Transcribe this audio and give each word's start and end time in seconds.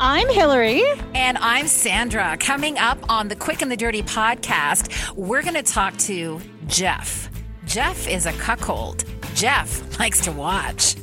I'm 0.00 0.28
Hilary. 0.28 0.82
And 1.14 1.38
I'm 1.38 1.68
Sandra. 1.68 2.36
Coming 2.38 2.78
up 2.78 2.98
on 3.08 3.28
the 3.28 3.36
Quick 3.36 3.62
and 3.62 3.70
the 3.70 3.76
Dirty 3.76 4.02
podcast, 4.02 5.14
we're 5.14 5.42
going 5.42 5.54
to 5.54 5.62
talk 5.62 5.96
to 5.98 6.40
Jeff. 6.66 7.30
Jeff 7.64 8.08
is 8.08 8.26
a 8.26 8.32
cuckold. 8.32 9.04
Jeff 9.34 9.98
likes 10.00 10.20
to 10.22 10.32
watch. 10.32 10.96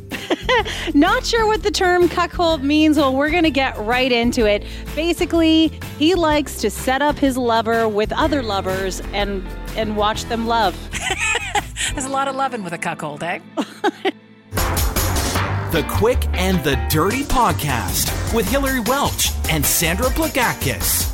Not 0.93 1.25
sure 1.25 1.47
what 1.47 1.63
the 1.63 1.71
term 1.71 2.09
cuckold 2.09 2.63
means. 2.63 2.97
Well, 2.97 3.15
we're 3.15 3.31
going 3.31 3.43
to 3.43 3.49
get 3.49 3.77
right 3.77 4.11
into 4.11 4.45
it. 4.45 4.65
Basically, 4.93 5.69
he 5.97 6.13
likes 6.13 6.59
to 6.59 6.69
set 6.69 7.01
up 7.01 7.17
his 7.17 7.37
lover 7.37 7.87
with 7.87 8.11
other 8.11 8.43
lovers 8.43 9.01
and 9.13 9.47
and 9.77 9.95
watch 9.95 10.25
them 10.25 10.47
love. 10.47 10.77
There's 11.93 12.05
a 12.05 12.09
lot 12.09 12.27
of 12.27 12.35
loving 12.35 12.61
with 12.61 12.73
a 12.73 12.77
cuckold, 12.77 13.23
eh? 13.23 13.39
The 15.71 15.83
Quick 15.83 16.27
and 16.33 16.61
the 16.65 16.75
Dirty 16.89 17.23
Podcast 17.23 18.35
with 18.35 18.45
Hilary 18.45 18.81
Welch 18.81 19.29
and 19.49 19.65
Sandra 19.65 20.07
Plagakis. 20.07 21.10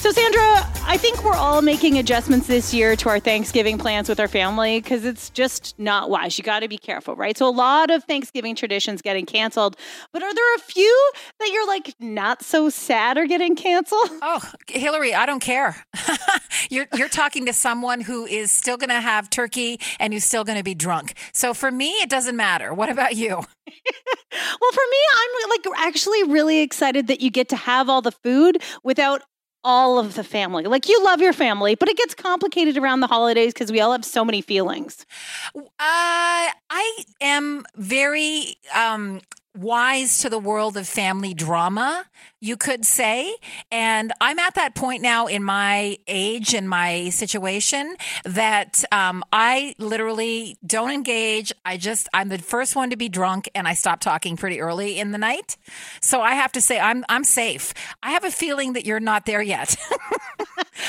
So, 0.00 0.10
Sandra, 0.12 0.66
I 0.86 0.96
think 0.96 1.22
we're 1.22 1.34
all 1.34 1.60
making 1.60 1.98
adjustments 1.98 2.46
this 2.46 2.72
year 2.72 2.96
to 2.96 3.10
our 3.10 3.20
Thanksgiving 3.20 3.76
plans 3.76 4.08
with 4.08 4.18
our 4.18 4.28
family 4.28 4.80
because 4.80 5.04
it's 5.04 5.28
just 5.28 5.78
not 5.78 6.08
wise. 6.08 6.38
You 6.38 6.42
got 6.42 6.60
to 6.60 6.68
be 6.68 6.78
careful, 6.78 7.14
right? 7.14 7.36
So, 7.36 7.46
a 7.46 7.52
lot 7.52 7.90
of 7.90 8.04
Thanksgiving 8.04 8.56
traditions 8.56 9.02
getting 9.02 9.26
canceled, 9.26 9.76
but 10.10 10.22
are 10.22 10.34
there 10.34 10.54
a 10.54 10.58
few 10.58 11.10
that 11.38 11.50
you're 11.52 11.66
like 11.66 11.94
not 12.00 12.42
so 12.42 12.70
sad 12.70 13.18
are 13.18 13.26
getting 13.26 13.54
canceled? 13.54 14.08
Oh, 14.22 14.40
Hilary, 14.68 15.14
I 15.14 15.26
don't 15.26 15.40
care. 15.40 15.84
you're 16.70 16.86
you're 16.96 17.10
talking 17.10 17.44
to 17.44 17.52
someone 17.52 18.00
who 18.00 18.24
is 18.24 18.50
still 18.50 18.78
going 18.78 18.88
to 18.88 19.02
have 19.02 19.28
turkey 19.28 19.80
and 19.98 20.14
who's 20.14 20.24
still 20.24 20.44
going 20.44 20.58
to 20.58 20.64
be 20.64 20.74
drunk. 20.74 21.12
So 21.34 21.52
for 21.52 21.70
me, 21.70 21.90
it 21.90 22.08
doesn't 22.08 22.36
matter. 22.36 22.72
What 22.72 22.88
about 22.88 23.16
you? 23.16 23.28
well, 23.36 24.72
for 24.72 24.84
me, 24.90 24.98
I'm 25.12 25.50
like 25.50 25.86
actually 25.86 26.24
really 26.24 26.60
excited 26.60 27.06
that 27.08 27.20
you 27.20 27.30
get 27.30 27.50
to 27.50 27.56
have 27.56 27.90
all 27.90 28.00
the 28.00 28.12
food 28.12 28.62
without 28.82 29.22
all 29.64 29.98
of 29.98 30.14
the 30.14 30.24
family. 30.24 30.64
Like 30.64 30.88
you 30.88 31.02
love 31.04 31.20
your 31.20 31.32
family, 31.32 31.74
but 31.74 31.88
it 31.88 31.96
gets 31.96 32.14
complicated 32.14 32.76
around 32.76 33.00
the 33.00 33.06
holidays 33.06 33.52
because 33.52 33.70
we 33.70 33.80
all 33.80 33.92
have 33.92 34.04
so 34.04 34.24
many 34.24 34.40
feelings. 34.40 35.04
Uh, 35.54 35.64
I 35.78 37.04
am 37.20 37.64
very 37.76 38.56
um, 38.74 39.20
wise 39.56 40.20
to 40.20 40.30
the 40.30 40.38
world 40.38 40.76
of 40.76 40.88
family 40.88 41.34
drama, 41.34 42.06
you 42.40 42.56
could 42.56 42.84
say. 42.84 43.36
And 43.70 44.12
I'm 44.20 44.38
at 44.38 44.54
that 44.54 44.74
point 44.74 45.02
now 45.02 45.26
in 45.26 45.44
my 45.44 45.98
age 46.08 46.54
and 46.54 46.68
my 46.68 47.10
situation 47.10 47.96
that 48.24 48.82
um, 48.90 49.22
I 49.32 49.74
literally 49.78 50.56
don't 50.66 50.90
engage. 50.90 51.52
I 51.64 51.76
just, 51.76 52.08
I'm 52.14 52.28
the 52.28 52.38
first 52.38 52.74
one 52.74 52.90
to 52.90 52.96
be 52.96 53.08
drunk 53.08 53.48
and 53.54 53.68
I 53.68 53.74
stop 53.74 54.00
talking 54.00 54.36
pretty 54.36 54.60
early 54.60 54.98
in 54.98 55.12
the 55.12 55.18
night. 55.18 55.56
So 56.00 56.22
I 56.22 56.32
have 56.34 56.52
to 56.52 56.60
say, 56.60 56.80
I'm, 56.80 57.04
I'm 57.08 57.24
safe. 57.24 57.74
I 58.02 58.10
have 58.10 58.24
a 58.24 58.30
feeling 58.30 58.72
that 58.72 58.86
you're 58.86 59.00
not 59.00 59.26
there 59.26 59.42
yet. 59.42 59.76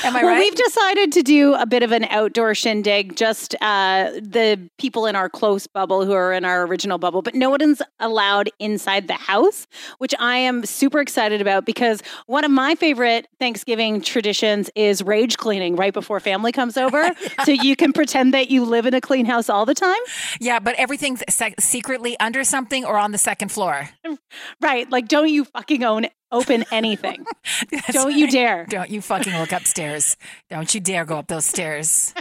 Am 0.04 0.16
I 0.16 0.22
well, 0.22 0.32
right? 0.32 0.38
We've 0.38 0.54
decided 0.54 1.12
to 1.12 1.22
do 1.22 1.54
a 1.54 1.66
bit 1.66 1.82
of 1.82 1.92
an 1.92 2.04
outdoor 2.04 2.54
shindig, 2.54 3.14
just 3.14 3.54
uh, 3.60 4.10
the 4.14 4.70
people 4.78 5.06
in 5.06 5.16
our 5.16 5.28
close 5.28 5.66
bubble 5.66 6.06
who 6.06 6.12
are 6.12 6.32
in 6.32 6.44
our 6.46 6.66
original 6.66 6.96
bubble, 6.96 7.20
but 7.20 7.34
no 7.34 7.50
one's 7.50 7.82
allowed 8.00 8.50
inside 8.58 9.06
the 9.06 9.14
house, 9.14 9.66
which 9.98 10.14
I 10.18 10.36
am 10.38 10.64
super 10.64 11.00
excited 11.00 11.41
about 11.42 11.66
because 11.66 12.02
one 12.26 12.44
of 12.44 12.50
my 12.50 12.74
favorite 12.74 13.28
Thanksgiving 13.38 14.00
traditions 14.00 14.70
is 14.74 15.02
rage 15.02 15.36
cleaning 15.36 15.76
right 15.76 15.92
before 15.92 16.18
family 16.20 16.52
comes 16.52 16.78
over. 16.78 17.10
so 17.44 17.52
you 17.52 17.76
can 17.76 17.92
pretend 17.92 18.32
that 18.32 18.50
you 18.50 18.64
live 18.64 18.86
in 18.86 18.94
a 18.94 19.00
clean 19.00 19.26
house 19.26 19.50
all 19.50 19.66
the 19.66 19.74
time. 19.74 20.00
Yeah, 20.40 20.58
but 20.58 20.74
everything's 20.76 21.22
se- 21.28 21.56
secretly 21.60 22.18
under 22.18 22.44
something 22.44 22.84
or 22.84 22.96
on 22.96 23.12
the 23.12 23.18
second 23.18 23.52
floor. 23.52 23.90
Right. 24.60 24.90
Like, 24.90 25.08
don't 25.08 25.28
you 25.28 25.44
fucking 25.44 25.84
own 25.84 26.06
open 26.32 26.64
anything. 26.72 27.24
Don't 27.90 28.06
right. 28.06 28.16
you 28.16 28.30
dare. 28.30 28.66
Don't 28.66 28.90
you 28.90 29.02
fucking 29.02 29.36
look 29.38 29.52
upstairs. 29.52 30.16
Don't 30.50 30.74
you 30.74 30.80
dare 30.80 31.04
go 31.04 31.18
up 31.18 31.28
those 31.28 31.44
stairs. 31.44 32.14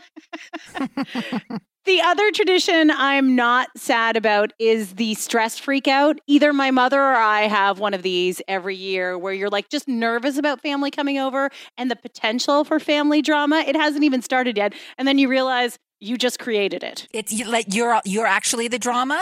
The 1.86 2.00
other 2.02 2.30
tradition 2.32 2.92
I'm 2.92 3.36
not 3.36 3.70
sad 3.76 4.16
about 4.16 4.54
is 4.60 4.94
the 4.94 5.16
stress 5.16 5.58
freak 5.58 5.88
out. 5.88 6.20
Either 6.28 6.54
my 6.54 6.70
mother 6.70 7.02
or 7.02 7.16
I 7.16 7.44
have 7.48 7.80
one 7.80 7.96
of 7.96 8.04
these 8.04 8.40
every 8.48 8.76
year 8.76 9.18
where 9.18 9.34
you're 9.34 9.50
like 9.50 9.70
just 9.70 9.88
nervous 9.88 10.38
about 10.38 10.62
family 10.62 10.92
coming 10.92 11.18
over 11.18 11.50
and 11.80 11.90
the 11.90 11.96
potential 11.96 12.64
for 12.64 12.80
family 12.80 13.24
drama. 13.24 13.64
It 13.66 13.76
hasn't 13.76 14.04
even 14.04 14.22
started 14.22 14.58
yet. 14.58 14.74
And 15.00 15.08
then 15.08 15.18
you 15.18 15.28
realize 15.28 15.80
you 16.00 16.18
just 16.18 16.38
created 16.38 16.84
it. 16.84 17.08
It's 17.14 17.34
you, 17.34 17.46
like 17.46 17.66
you're 17.74 18.00
you're 18.06 18.28
actually 18.28 18.68
the 18.68 18.80
drama? 18.80 19.20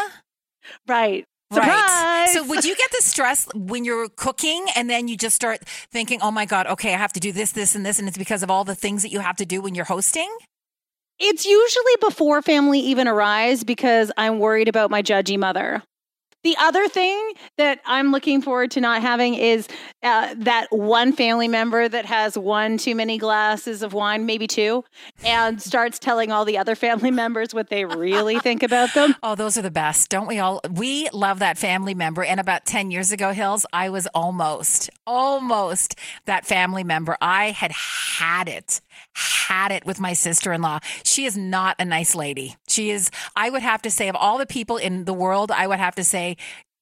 Right. 0.86 1.25
Surprise! 1.52 1.69
Right. 1.74 2.30
So 2.31 2.46
would 2.46 2.64
you 2.64 2.75
get 2.75 2.92
the 2.92 3.02
stress 3.02 3.48
when 3.56 3.84
you're 3.84 4.09
cooking 4.09 4.66
and 4.75 4.90
then 4.90 5.08
you 5.08 5.18
just 5.18 5.36
start 5.36 5.62
thinking, 5.92 6.19
"Oh 6.22 6.30
my 6.30 6.46
god, 6.46 6.68
okay, 6.68 6.94
I 6.94 6.98
have 6.98 7.14
to 7.14 7.19
do 7.19 7.31
this, 7.31 7.53
this 7.53 7.74
and 7.74 7.86
this," 7.86 7.98
and 7.98 8.08
it's 8.08 8.19
because 8.19 8.44
of 8.44 8.52
all 8.52 8.64
the 8.64 8.75
things 8.75 9.02
that 9.02 9.09
you 9.09 9.19
have 9.19 9.36
to 9.38 9.46
do 9.46 9.62
when 9.62 9.74
you're 9.74 9.86
hosting? 9.86 10.30
It's 11.19 11.46
usually 11.46 11.94
before 12.00 12.41
family 12.41 12.80
even 12.80 13.07
arrives 13.07 13.63
because 13.63 14.12
I'm 14.18 14.40
worried 14.40 14.69
about 14.69 14.90
my 14.90 15.02
judgy 15.02 15.38
mother. 15.38 15.84
The 16.44 16.56
other 16.57 16.88
thing 16.88 17.34
that 17.57 17.81
I'm 17.85 18.12
looking 18.12 18.41
forward 18.41 18.72
to 18.72 18.80
not 18.80 19.02
having 19.02 19.34
is 19.34 19.68
uh, 20.02 20.34
that 20.38 20.68
one 20.69 21.12
family 21.12 21.50
member 21.50 21.90
that 21.90 22.06
has 22.06 22.38
one 22.38 22.78
too 22.78 22.96
many 22.96 23.18
glasses 23.18 23.84
of 23.84 23.91
wine, 23.91 24.25
maybe 24.25 24.47
two, 24.47 24.85
and 25.25 25.62
starts 25.62 26.00
telling 26.00 26.31
all 26.31 26.46
the 26.46 26.57
other 26.57 26.75
family 26.75 27.12
members 27.12 27.53
what 27.53 27.69
they 27.69 27.84
really 27.84 28.40
think 28.40 28.63
about 28.63 28.94
them. 28.94 29.16
Oh, 29.24 29.36
those 29.36 29.57
are 29.57 29.62
the 29.62 29.69
best. 29.69 30.09
Don't 30.09 30.28
we 30.28 30.40
all? 30.40 30.62
We 30.72 31.09
love 31.12 31.40
that 31.40 31.57
family 31.57 31.94
member. 31.94 32.24
And 32.24 32.40
about 32.40 32.66
10 32.66 32.90
years 32.90 33.12
ago, 33.12 33.34
Hills, 33.34 33.66
I 33.74 33.90
was 33.90 34.07
almost, 34.16 34.90
almost 35.06 35.96
that 36.25 36.46
family 36.46 36.86
member. 36.86 37.18
I 37.22 37.51
had 37.51 37.72
had 37.72 38.47
it 38.47 38.80
had 39.16 39.72
it 39.72 39.86
with 39.86 40.00
my 40.00 40.14
sister 40.14 40.53
in 40.53 40.62
law. 40.62 40.80
She 41.03 41.25
is 41.25 41.36
not 41.36 41.75
a 41.80 41.86
nice 41.86 42.16
lady. 42.16 42.56
She 42.68 42.92
is, 42.92 43.09
I 43.36 43.50
would 43.50 43.62
have 43.62 43.81
to 43.84 43.92
say, 43.92 44.08
of 44.08 44.16
all 44.16 44.38
the 44.38 44.46
people 44.46 44.78
in 44.78 45.06
the 45.06 45.14
world, 45.14 45.52
I 45.52 45.68
would 45.68 45.80
have 45.80 45.96
to 45.96 46.03
say, 46.03 46.38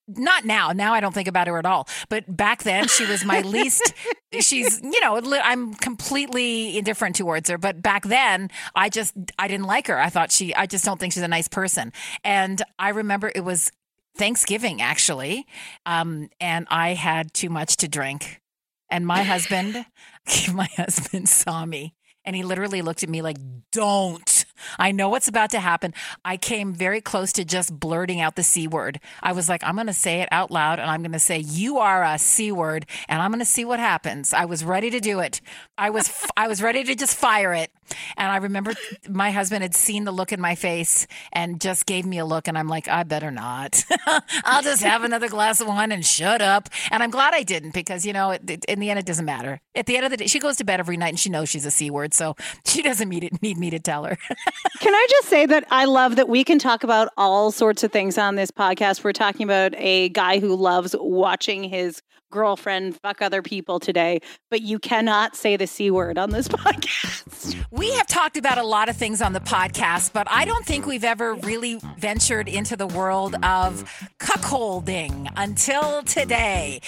not 0.08 0.46
now. 0.46 0.72
Now 0.72 0.94
I 0.94 1.00
don't 1.00 1.14
think 1.14 1.28
about 1.28 1.48
her 1.48 1.58
at 1.58 1.66
all. 1.66 1.88
But 2.10 2.36
back 2.36 2.64
then, 2.64 2.88
she 2.88 3.06
was 3.06 3.26
my 3.26 3.42
least. 3.42 3.94
She's, 4.40 4.82
you 4.82 5.02
know, 5.02 5.20
I'm 5.44 5.74
completely 5.74 6.78
indifferent 6.78 7.16
towards 7.16 7.50
her. 7.50 7.58
But 7.58 7.82
back 7.82 8.06
then, 8.06 8.50
I 8.76 8.90
just, 8.90 9.14
I 9.38 9.48
didn't 9.48 9.66
like 9.66 9.88
her. 9.88 10.00
I 10.00 10.10
thought 10.10 10.32
she, 10.32 10.56
I 10.56 10.66
just 10.66 10.86
don't 10.86 11.00
think 11.00 11.14
she's 11.14 11.24
a 11.24 11.28
nice 11.28 11.48
person. 11.48 11.92
And 12.24 12.62
I 12.80 12.90
remember 12.90 13.32
it 13.34 13.44
was 13.44 13.72
Thanksgiving 14.18 14.82
actually, 14.82 15.46
um, 15.86 16.30
and 16.40 16.68
I 16.70 16.94
had 16.94 17.34
too 17.34 17.50
much 17.50 17.78
to 17.78 17.88
drink. 17.88 18.42
And 18.90 19.06
my 19.06 19.24
husband, 19.24 19.86
my 20.54 20.68
husband 20.78 21.28
saw 21.30 21.66
me 21.66 21.94
and 22.28 22.36
he 22.36 22.44
literally 22.44 22.82
looked 22.82 23.04
at 23.04 23.10
me 23.10 23.22
like, 23.22 23.38
don't. 23.72 24.46
I 24.78 24.92
know 24.92 25.08
what's 25.08 25.30
about 25.30 25.52
to 25.52 25.60
happen. 25.60 25.94
I 26.26 26.36
came 26.36 26.74
very 26.74 27.00
close 27.00 27.32
to 27.34 27.46
just 27.46 27.80
blurting 27.80 28.20
out 28.20 28.36
the 28.36 28.44
C 28.44 28.68
word. 28.68 29.00
I 29.24 29.32
was 29.32 29.48
like, 29.48 29.64
I'm 29.64 29.76
going 29.76 29.88
to 29.88 29.94
say 29.94 30.20
it 30.22 30.28
out 30.30 30.52
loud 30.52 30.80
and 30.80 30.92
I'm 30.92 31.02
going 31.02 31.14
to 31.14 31.20
say, 31.20 31.40
you 31.40 31.78
are 31.78 32.04
a 32.04 32.20
C 32.20 32.52
word 32.52 32.86
and 33.08 33.22
I'm 33.22 33.32
going 33.32 33.40
to 33.40 33.46
see 33.46 33.64
what 33.64 33.80
happens. 33.80 34.34
I 34.34 34.44
was 34.44 34.66
ready 34.66 34.90
to 34.90 35.00
do 35.00 35.20
it. 35.20 35.40
I 35.78 35.90
was, 35.90 36.12
I 36.36 36.50
was 36.50 36.62
ready 36.62 36.84
to 36.84 36.96
just 36.96 37.16
fire 37.16 37.54
it. 37.54 37.72
And 38.16 38.31
I 38.31 38.38
remember 38.38 38.74
my 39.09 39.31
husband 39.31 39.64
had 39.64 39.75
seen 39.75 40.03
the 40.03 40.12
look 40.12 40.31
in 40.31 40.42
my 40.42 40.56
face 40.56 41.08
and 41.31 41.59
just 41.59 41.86
gave 41.86 42.06
me 42.06 42.18
a 42.18 42.25
look. 42.25 42.48
And 42.48 42.58
I'm 42.58 42.68
like, 42.68 42.88
I 42.88 43.03
better 43.03 43.31
not. 43.31 43.84
I'll 44.44 44.64
just 44.64 44.84
have 44.84 45.03
another 45.03 45.30
glass 45.30 45.62
of 45.62 45.68
wine 45.68 45.92
and 45.92 46.06
shut 46.06 46.42
up. 46.42 46.70
And 46.92 47.03
I'm 47.03 47.09
glad 47.09 47.34
I 47.34 47.44
didn't 47.44 47.74
because, 47.74 48.06
you 48.06 48.14
know, 48.14 48.31
it, 48.31 48.50
it, 48.50 48.66
in 48.66 48.80
the 48.80 48.90
end, 48.90 49.00
it 49.00 49.06
doesn't 49.06 49.25
matter. 49.25 49.62
At 49.75 49.86
the 49.86 49.96
end 49.96 50.06
of 50.06 50.12
the 50.12 50.18
day, 50.18 50.28
she 50.28 50.40
goes 50.40 50.58
to 50.58 50.64
bed 50.64 50.80
every 50.80 50.98
night 50.98 51.09
and 51.09 51.20
she 51.20 51.30
knows 51.30 51.50
she's 51.50 51.66
a 51.66 51.72
C 51.72 51.90
word. 51.90 52.14
So 52.14 52.36
she 52.66 52.81
doesn't 52.81 53.09
need, 53.09 53.24
it, 53.24 53.42
need 53.42 53.58
me 53.58 53.70
to 53.70 53.80
tell 53.80 54.04
her. 54.04 54.18
can 54.80 54.94
I 54.94 55.08
just 55.09 55.30
say 55.30 55.46
that 55.46 55.66
I 55.72 55.86
love 55.86 56.16
that 56.16 56.30
we 56.30 56.44
can 56.44 56.59
talk 56.59 56.84
about 56.84 57.09
all 57.18 57.52
sorts 57.52 57.84
of 57.84 57.92
things 57.92 58.18
on 58.18 58.36
this 58.36 58.52
podcast? 58.52 59.04
We're 59.04 59.14
talking 59.14 59.44
about 59.44 59.74
a 59.75 60.09
guy 60.09 60.40
who 60.40 60.56
loves 60.56 60.96
watching 61.00 61.64
his 61.64 62.01
girlfriend 62.31 63.00
fuck 63.01 63.22
other 63.22 63.42
people 63.42 63.80
today, 63.80 64.19
but 64.50 64.62
you 64.62 64.80
cannot 64.80 65.36
say 65.36 65.56
the 65.56 65.68
C 65.68 65.92
word 65.92 66.18
on 66.18 66.31
this 66.31 66.48
podcast. 66.48 67.56
We 67.77 67.91
have 67.91 68.07
talked 68.07 68.38
about 68.38 68.57
a 68.57 68.63
lot 68.63 68.89
of 68.89 68.97
things 68.97 69.21
on 69.21 69.33
the 69.33 69.39
podcast, 69.39 70.12
but 70.12 70.27
I 70.31 70.45
don't 70.45 70.65
think 70.65 70.88
we've 70.88 71.03
ever 71.03 71.35
really 71.35 71.79
ventured 72.00 72.47
into 72.47 72.75
the 72.75 72.88
world 72.88 73.35
of 73.44 74.09
cuckolding 74.19 75.31
until 75.38 76.01
today. 76.01 76.81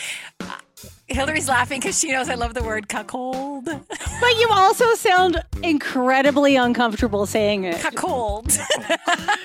Hilary's 1.05 1.47
laughing 1.47 1.79
because 1.79 1.99
she 1.99 2.11
knows 2.11 2.27
I 2.27 2.33
love 2.35 2.55
the 2.55 2.63
word 2.63 2.89
cuckold. 2.89 3.69
But 4.21 4.37
you 4.37 4.49
also 4.51 4.95
sound 4.95 5.41
incredibly 5.63 6.57
uncomfortable 6.57 7.25
saying 7.25 7.63
it. 7.63 7.79
Cuckold. 7.79 8.57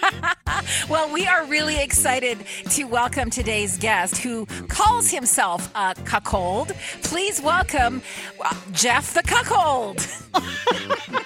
well, 0.88 1.12
we 1.12 1.28
are 1.28 1.44
really 1.44 1.80
excited 1.80 2.38
to 2.70 2.84
welcome 2.84 3.30
today's 3.30 3.78
guest 3.78 4.16
who 4.16 4.46
calls 4.66 5.12
himself 5.12 5.70
a 5.76 5.94
cuckold. 6.04 6.72
Please 7.04 7.40
welcome 7.40 8.02
uh, 8.44 8.52
Jeff 8.72 9.14
the 9.14 9.22
Cuckold. 9.22 10.04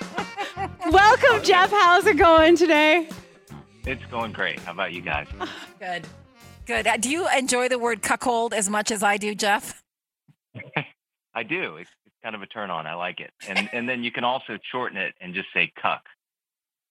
welcome, 0.91 1.43
Jeff. 1.43 1.71
How's 1.71 2.07
it 2.07 2.17
going 2.17 2.57
today? 2.57 3.09
It's 3.87 4.05
going 4.07 4.33
great. 4.33 4.59
How 4.61 4.73
about 4.73 4.93
you 4.93 5.01
guys? 5.01 5.27
Good. 5.79 6.07
Good. 6.67 6.87
Uh, 6.87 6.97
do 6.97 7.09
you 7.09 7.27
enjoy 7.37 7.69
the 7.69 7.79
word 7.79 8.03
cuckold 8.03 8.53
as 8.53 8.69
much 8.69 8.91
as 8.91 9.03
I 9.03 9.17
do, 9.17 9.35
Jeff? 9.35 9.83
I 11.35 11.43
do. 11.43 11.77
It's, 11.77 11.91
it's 12.05 12.17
kind 12.23 12.35
of 12.35 12.43
a 12.43 12.47
turn 12.47 12.71
on. 12.71 12.87
I 12.87 12.95
like 12.95 13.21
it. 13.21 13.31
And 13.49 13.71
and 13.73 13.89
then 13.89 14.03
you 14.05 14.11
can 14.11 14.25
also 14.25 14.59
shorten 14.71 14.99
it 14.99 15.15
and 15.21 15.35
just 15.35 15.49
say 15.55 15.73
cuck. 15.81 16.03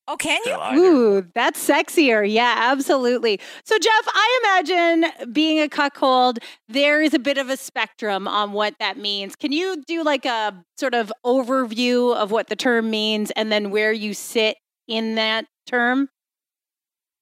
Oh, 0.10 0.16
can 0.16 0.40
you? 0.46 0.52
So 0.52 0.74
Ooh, 0.76 1.28
that's 1.36 1.68
sexier. 1.68 2.30
Yeah, 2.30 2.56
absolutely. 2.58 3.40
So, 3.66 3.78
Jeff, 3.78 4.06
I 4.08 4.42
imagine 4.44 5.34
being 5.34 5.60
a 5.60 5.68
cuckold, 5.68 6.40
there 6.70 7.02
is 7.02 7.14
a 7.14 7.20
bit 7.20 7.38
of 7.38 7.50
a 7.50 7.58
spectrum 7.58 8.28
on 8.28 8.54
what 8.54 8.76
that 8.80 8.98
means. 8.98 9.36
Can 9.36 9.52
you 9.52 9.84
do 9.86 10.04
like 10.04 10.26
a 10.26 10.64
sort 10.78 10.94
of 10.94 11.12
overview 11.26 12.16
of 12.16 12.32
what 12.32 12.48
the 12.48 12.56
term 12.56 12.90
means 12.90 13.32
and 13.32 13.52
then 13.52 13.70
where 13.70 13.92
you 13.92 14.14
sit 14.14 14.58
in 14.88 15.16
that 15.16 15.46
term? 15.66 16.08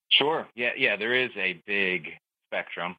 Sure. 0.09 0.47
Yeah, 0.55 0.71
yeah, 0.77 0.95
there 0.95 1.15
is 1.15 1.31
a 1.37 1.61
big 1.65 2.09
spectrum. 2.47 2.95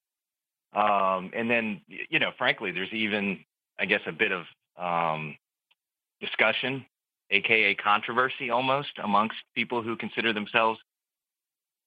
Um, 0.75 1.31
and 1.35 1.49
then, 1.49 1.81
you 2.11 2.19
know, 2.19 2.33
frankly, 2.37 2.73
there's 2.73 2.93
even, 2.93 3.39
I 3.79 3.87
guess, 3.87 4.01
a 4.07 4.13
bit 4.13 4.33
of 4.33 4.45
um, 4.77 5.37
discussion, 6.21 6.85
aka 7.31 7.75
controversy 7.75 8.51
almost, 8.51 8.91
amongst 9.03 9.37
people 9.55 9.83
who 9.83 9.97
consider 9.97 10.33
themselves 10.33 10.79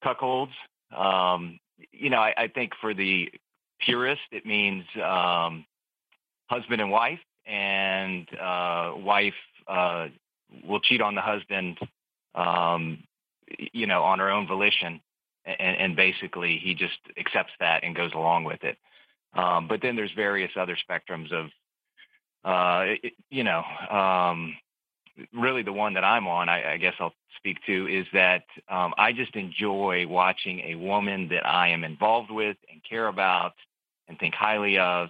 cuckolds. 0.03 0.51
Um, 0.95 1.59
you 1.91 2.09
know, 2.09 2.17
I, 2.19 2.33
I 2.37 2.47
think 2.47 2.73
for 2.81 2.93
the 2.93 3.29
purist, 3.79 4.21
it 4.31 4.45
means 4.45 4.83
um, 5.03 5.65
husband 6.49 6.81
and 6.81 6.91
wife, 6.91 7.19
and 7.45 8.27
uh, 8.39 8.93
wife 8.97 9.33
uh, 9.67 10.07
will 10.67 10.79
cheat 10.81 11.01
on 11.01 11.15
the 11.15 11.21
husband, 11.21 11.77
um, 12.35 13.03
you 13.73 13.87
know, 13.87 14.03
on 14.03 14.19
her 14.19 14.29
own 14.29 14.47
volition 14.47 15.01
and, 15.45 15.77
and 15.77 15.95
basically 15.95 16.59
he 16.61 16.75
just 16.75 16.99
accepts 17.17 17.53
that 17.59 17.83
and 17.83 17.95
goes 17.95 18.11
along 18.13 18.43
with 18.43 18.63
it. 18.63 18.77
Um, 19.33 19.67
but 19.67 19.81
then 19.81 19.95
there's 19.95 20.11
various 20.15 20.51
other 20.55 20.77
spectrums 20.77 21.31
of, 21.31 21.47
uh, 22.43 22.95
it- 23.03 23.13
you 23.29 23.43
know, 23.43 23.63
um, 23.89 24.55
really 25.33 25.63
the 25.63 25.73
one 25.73 25.93
that 25.93 26.03
I'm 26.03 26.27
on, 26.27 26.49
I, 26.49 26.73
I 26.73 26.77
guess 26.77 26.93
I'll 26.99 27.13
speak 27.37 27.57
to, 27.65 27.87
is 27.87 28.05
that 28.13 28.43
um, 28.69 28.93
I 28.97 29.11
just 29.13 29.35
enjoy 29.35 30.05
watching 30.07 30.59
a 30.61 30.75
woman 30.75 31.29
that 31.29 31.45
I 31.45 31.69
am 31.69 31.83
involved 31.83 32.31
with 32.31 32.57
and 32.71 32.81
care 32.87 33.07
about 33.07 33.53
and 34.07 34.17
think 34.19 34.33
highly 34.33 34.77
of 34.77 35.09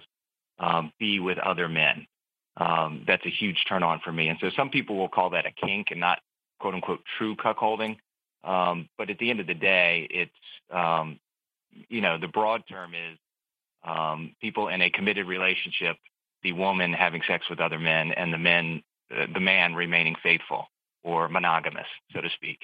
um, 0.58 0.92
be 0.98 1.18
with 1.20 1.38
other 1.38 1.68
men. 1.68 2.06
Um, 2.56 3.04
that's 3.06 3.24
a 3.24 3.30
huge 3.30 3.64
turn 3.68 3.82
on 3.82 4.00
for 4.04 4.12
me. 4.12 4.28
And 4.28 4.38
so 4.40 4.50
some 4.56 4.70
people 4.70 4.96
will 4.96 5.08
call 5.08 5.30
that 5.30 5.46
a 5.46 5.52
kink 5.52 5.88
and 5.90 6.00
not 6.00 6.18
quote 6.58 6.74
unquote 6.74 7.00
true 7.18 7.34
cuckolding. 7.36 7.96
Um, 8.44 8.88
but 8.96 9.10
at 9.10 9.18
the 9.18 9.30
end 9.30 9.40
of 9.40 9.46
the 9.46 9.54
day, 9.54 10.06
it's 10.10 10.30
um, 10.70 11.18
you 11.88 12.00
know 12.00 12.18
the 12.18 12.28
broad 12.28 12.62
term 12.68 12.94
is 12.94 13.18
um, 13.84 14.34
people 14.40 14.68
in 14.68 14.82
a 14.82 14.90
committed 14.90 15.26
relationship, 15.26 15.96
the 16.42 16.52
woman 16.52 16.92
having 16.92 17.22
sex 17.26 17.48
with 17.50 17.60
other 17.60 17.78
men, 17.78 18.12
and 18.12 18.32
the 18.32 18.38
men, 18.38 18.82
the 19.10 19.40
man 19.40 19.74
remaining 19.74 20.16
faithful 20.22 20.66
or 21.02 21.28
monogamous, 21.28 21.86
so 22.12 22.20
to 22.20 22.28
speak. 22.30 22.58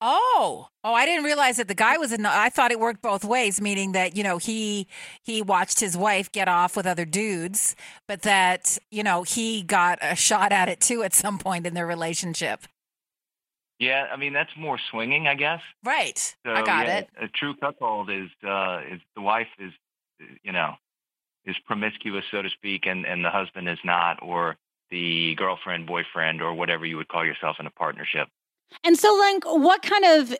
Oh, 0.00 0.68
oh! 0.84 0.92
I 0.92 1.06
didn't 1.06 1.24
realize 1.24 1.56
that 1.56 1.68
the 1.68 1.74
guy 1.74 1.96
was 1.96 2.12
in. 2.12 2.26
I 2.26 2.50
thought 2.50 2.70
it 2.70 2.78
worked 2.78 3.00
both 3.00 3.24
ways, 3.24 3.62
meaning 3.62 3.92
that 3.92 4.14
you 4.14 4.22
know 4.22 4.36
he 4.36 4.86
he 5.22 5.40
watched 5.40 5.80
his 5.80 5.96
wife 5.96 6.30
get 6.30 6.48
off 6.48 6.76
with 6.76 6.86
other 6.86 7.06
dudes, 7.06 7.74
but 8.06 8.20
that 8.22 8.76
you 8.90 9.02
know 9.02 9.22
he 9.22 9.62
got 9.62 9.98
a 10.02 10.14
shot 10.14 10.52
at 10.52 10.68
it 10.68 10.80
too 10.80 11.02
at 11.02 11.14
some 11.14 11.38
point 11.38 11.66
in 11.66 11.72
their 11.72 11.86
relationship. 11.86 12.66
Yeah, 13.78 14.06
I 14.12 14.16
mean 14.16 14.34
that's 14.34 14.50
more 14.56 14.78
swinging, 14.90 15.28
I 15.28 15.34
guess. 15.34 15.60
Right, 15.84 16.18
So, 16.44 16.52
I 16.52 16.62
got 16.62 16.86
yeah, 16.86 16.98
it. 16.98 17.08
A 17.20 17.28
true 17.28 17.54
cuckold 17.56 18.10
is 18.10 18.28
uh, 18.46 18.80
is 18.90 19.00
the 19.14 19.22
wife 19.22 19.48
is 19.58 19.72
you 20.42 20.52
know 20.52 20.74
is 21.46 21.56
promiscuous, 21.66 22.24
so 22.30 22.42
to 22.42 22.50
speak, 22.50 22.86
and 22.86 23.06
and 23.06 23.24
the 23.24 23.30
husband 23.30 23.68
is 23.68 23.78
not, 23.82 24.18
or 24.22 24.56
the 24.90 25.34
girlfriend, 25.36 25.86
boyfriend, 25.86 26.42
or 26.42 26.54
whatever 26.54 26.84
you 26.86 26.96
would 26.96 27.08
call 27.08 27.24
yourself 27.24 27.56
in 27.58 27.66
a 27.66 27.70
partnership. 27.70 28.28
And 28.84 28.98
so, 28.98 29.14
like, 29.14 29.44
what 29.44 29.82
kind 29.82 30.04
of, 30.04 30.36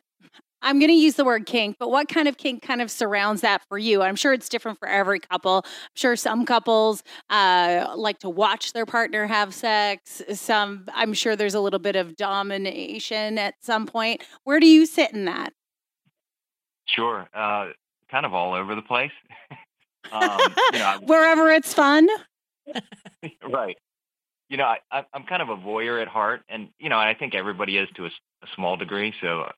I'm 0.63 0.79
going 0.79 0.91
to 0.91 0.95
use 0.95 1.15
the 1.15 1.25
word 1.25 1.47
kink, 1.47 1.77
but 1.79 1.91
what 1.91 2.09
kind 2.09 2.27
of 2.29 2.37
kink 2.39 2.63
kind 2.63 2.83
of 2.83 2.91
surrounds 2.91 3.41
that 3.43 3.63
for 3.69 3.79
you? 3.79 4.03
I'm 4.03 4.17
sure 4.17 4.33
it's 4.33 4.49
different 4.49 4.79
for 4.79 4.89
every 4.89 5.21
couple. 5.21 5.63
I'm 5.65 5.71
sure 5.95 6.17
some 6.17 6.45
couples 6.45 7.03
uh, 7.31 7.93
like 7.97 8.19
to 8.21 8.29
watch 8.29 8.73
their 8.73 8.87
partner 8.87 9.27
have 9.27 9.55
sex. 9.55 10.23
Some, 10.33 10.87
I'm 10.95 11.13
sure 11.13 11.37
there's 11.37 11.55
a 11.55 11.61
little 11.61 11.79
bit 11.79 11.97
of 11.97 12.17
domination 12.17 13.39
at 13.39 13.55
some 13.61 13.87
point. 13.87 14.23
Where 14.45 14.61
do 14.61 14.67
you 14.67 14.87
sit 14.87 15.13
in 15.13 15.25
that? 15.27 15.53
Sure, 16.87 17.29
uh, 17.35 17.71
kind 18.11 18.25
of 18.25 18.33
all 18.33 18.55
over 18.55 18.75
the 18.75 18.83
place. 18.83 19.13
um, 20.13 20.39
you 20.73 20.79
know, 20.79 20.85
I- 20.85 20.99
Wherever 21.03 21.51
it's 21.51 21.75
fun. 21.75 22.09
right. 23.49 23.77
You 24.49 24.57
know, 24.57 24.65
I, 24.93 25.05
I'm 25.13 25.25
kind 25.25 25.43
of 25.43 25.49
a 25.49 25.57
voyeur 25.57 26.01
at 26.01 26.09
heart, 26.09 26.43
and 26.49 26.69
you 26.79 26.89
know, 26.89 26.99
I 26.99 27.15
think 27.15 27.35
everybody 27.35 27.79
is 27.79 27.89
to 27.97 28.07
a 28.07 28.11
small 28.55 28.77
degree. 28.77 29.13
So, 29.21 29.43
uh, 29.43 29.53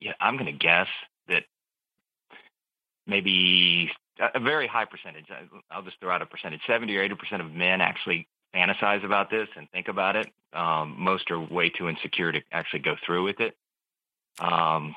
yeah, 0.00 0.12
I'm 0.20 0.36
going 0.36 0.46
to 0.46 0.52
guess 0.52 0.88
that 1.28 1.44
maybe 3.06 3.90
a, 4.18 4.38
a 4.38 4.40
very 4.40 4.66
high 4.66 4.86
percentage. 4.86 5.26
I'll 5.70 5.82
just 5.82 6.00
throw 6.00 6.10
out 6.10 6.22
a 6.22 6.26
percentage: 6.26 6.60
seventy 6.66 6.96
or 6.96 7.02
eighty 7.02 7.14
percent 7.14 7.42
of 7.42 7.52
men 7.52 7.80
actually 7.80 8.26
fantasize 8.54 9.04
about 9.04 9.30
this 9.30 9.48
and 9.56 9.68
think 9.70 9.88
about 9.88 10.16
it. 10.16 10.28
Um, 10.52 10.96
most 10.98 11.30
are 11.30 11.40
way 11.40 11.70
too 11.70 11.88
insecure 11.88 12.32
to 12.32 12.40
actually 12.52 12.80
go 12.80 12.96
through 13.04 13.24
with 13.24 13.40
it. 13.40 13.54
Um, 14.38 14.94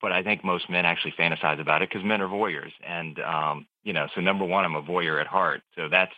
but 0.00 0.12
I 0.12 0.22
think 0.22 0.44
most 0.44 0.70
men 0.70 0.84
actually 0.84 1.14
fantasize 1.18 1.60
about 1.60 1.82
it 1.82 1.88
because 1.88 2.04
men 2.04 2.20
are 2.20 2.28
voyeurs, 2.28 2.72
and 2.86 3.18
um, 3.20 3.66
you 3.82 3.92
know, 3.92 4.06
so 4.14 4.20
number 4.20 4.44
one, 4.44 4.64
I'm 4.64 4.76
a 4.76 4.82
voyeur 4.82 5.20
at 5.20 5.26
heart. 5.26 5.62
So 5.74 5.88
that's 5.88 6.12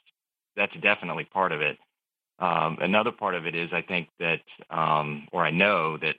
that's 0.56 0.74
definitely 0.82 1.24
part 1.24 1.52
of 1.52 1.62
it. 1.62 1.78
Um, 2.40 2.78
another 2.80 3.12
part 3.12 3.34
of 3.34 3.46
it 3.46 3.54
is 3.54 3.70
I 3.72 3.82
think 3.82 4.08
that, 4.18 4.40
um, 4.70 5.28
or 5.30 5.44
I 5.44 5.50
know 5.50 5.98
that 5.98 6.16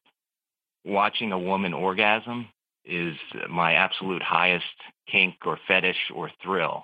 watching 0.85 1.31
a 1.31 1.39
woman 1.39 1.73
orgasm 1.73 2.47
is 2.85 3.15
my 3.49 3.73
absolute 3.73 4.21
highest 4.21 4.65
kink 5.11 5.35
or 5.45 5.59
fetish 5.67 6.11
or 6.13 6.29
thrill. 6.43 6.83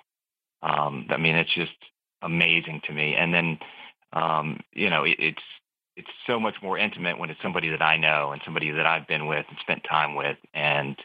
Um, 0.62 1.06
I 1.10 1.16
mean, 1.16 1.36
it's 1.36 1.54
just 1.54 1.72
amazing 2.22 2.80
to 2.86 2.92
me. 2.92 3.14
And 3.14 3.32
then, 3.32 3.58
um, 4.12 4.60
you 4.72 4.90
know, 4.90 5.04
it, 5.04 5.16
it's 5.18 5.42
it's 5.96 6.08
so 6.28 6.38
much 6.38 6.54
more 6.62 6.78
intimate 6.78 7.18
when 7.18 7.28
it's 7.28 7.42
somebody 7.42 7.70
that 7.70 7.82
I 7.82 7.96
know 7.96 8.30
and 8.30 8.40
somebody 8.44 8.70
that 8.70 8.86
I've 8.86 9.08
been 9.08 9.26
with 9.26 9.44
and 9.48 9.58
spent 9.60 9.82
time 9.88 10.14
with 10.14 10.36
and 10.54 10.96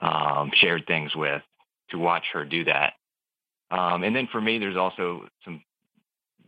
um, 0.00 0.50
shared 0.54 0.86
things 0.86 1.14
with 1.14 1.42
to 1.90 1.98
watch 1.98 2.24
her 2.32 2.44
do 2.44 2.64
that. 2.64 2.94
Um, 3.70 4.04
and 4.04 4.16
then 4.16 4.26
for 4.32 4.40
me, 4.40 4.58
there's 4.58 4.76
also 4.76 5.28
some 5.44 5.62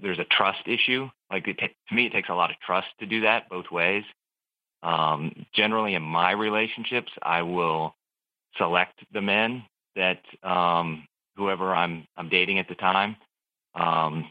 there's 0.01 0.19
a 0.19 0.25
trust 0.25 0.67
issue. 0.67 1.09
Like 1.31 1.49
it 1.49 1.59
ta- 1.59 1.69
to 1.89 1.95
me, 1.95 2.07
it 2.07 2.13
takes 2.13 2.29
a 2.29 2.35
lot 2.35 2.51
of 2.51 2.57
trust 2.61 2.89
to 3.01 3.07
do 3.07 3.23
that 3.23 3.49
both 3.49 3.71
ways. 3.71 4.05
Um, 4.83 5.47
generally, 5.55 5.95
in 5.95 6.03
my 6.03 6.33
relationships, 6.33 7.11
I 7.23 7.43
will 7.43 7.95
select 8.57 9.01
the 9.13 9.21
men 9.21 9.65
that 9.97 10.21
um, 10.43 11.07
whoever 11.37 11.75
I'm 11.75 12.07
I'm 12.17 12.29
dating 12.29 12.59
at 12.59 12.69
the 12.69 12.75
time 12.75 13.17
um, 13.75 14.29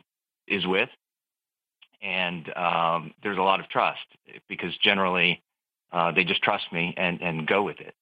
is 0.47 0.65
with, 0.65 0.89
and 2.01 2.49
um, 2.55 3.13
there's 3.23 3.37
a 3.37 3.41
lot 3.41 3.59
of 3.59 3.67
trust 3.69 4.05
because 4.47 4.75
generally 4.77 5.41
uh, 5.91 6.11
they 6.11 6.23
just 6.23 6.41
trust 6.41 6.71
me 6.71 6.93
and 6.97 7.21
and 7.21 7.47
go 7.47 7.63
with 7.63 7.79
it. 7.79 7.93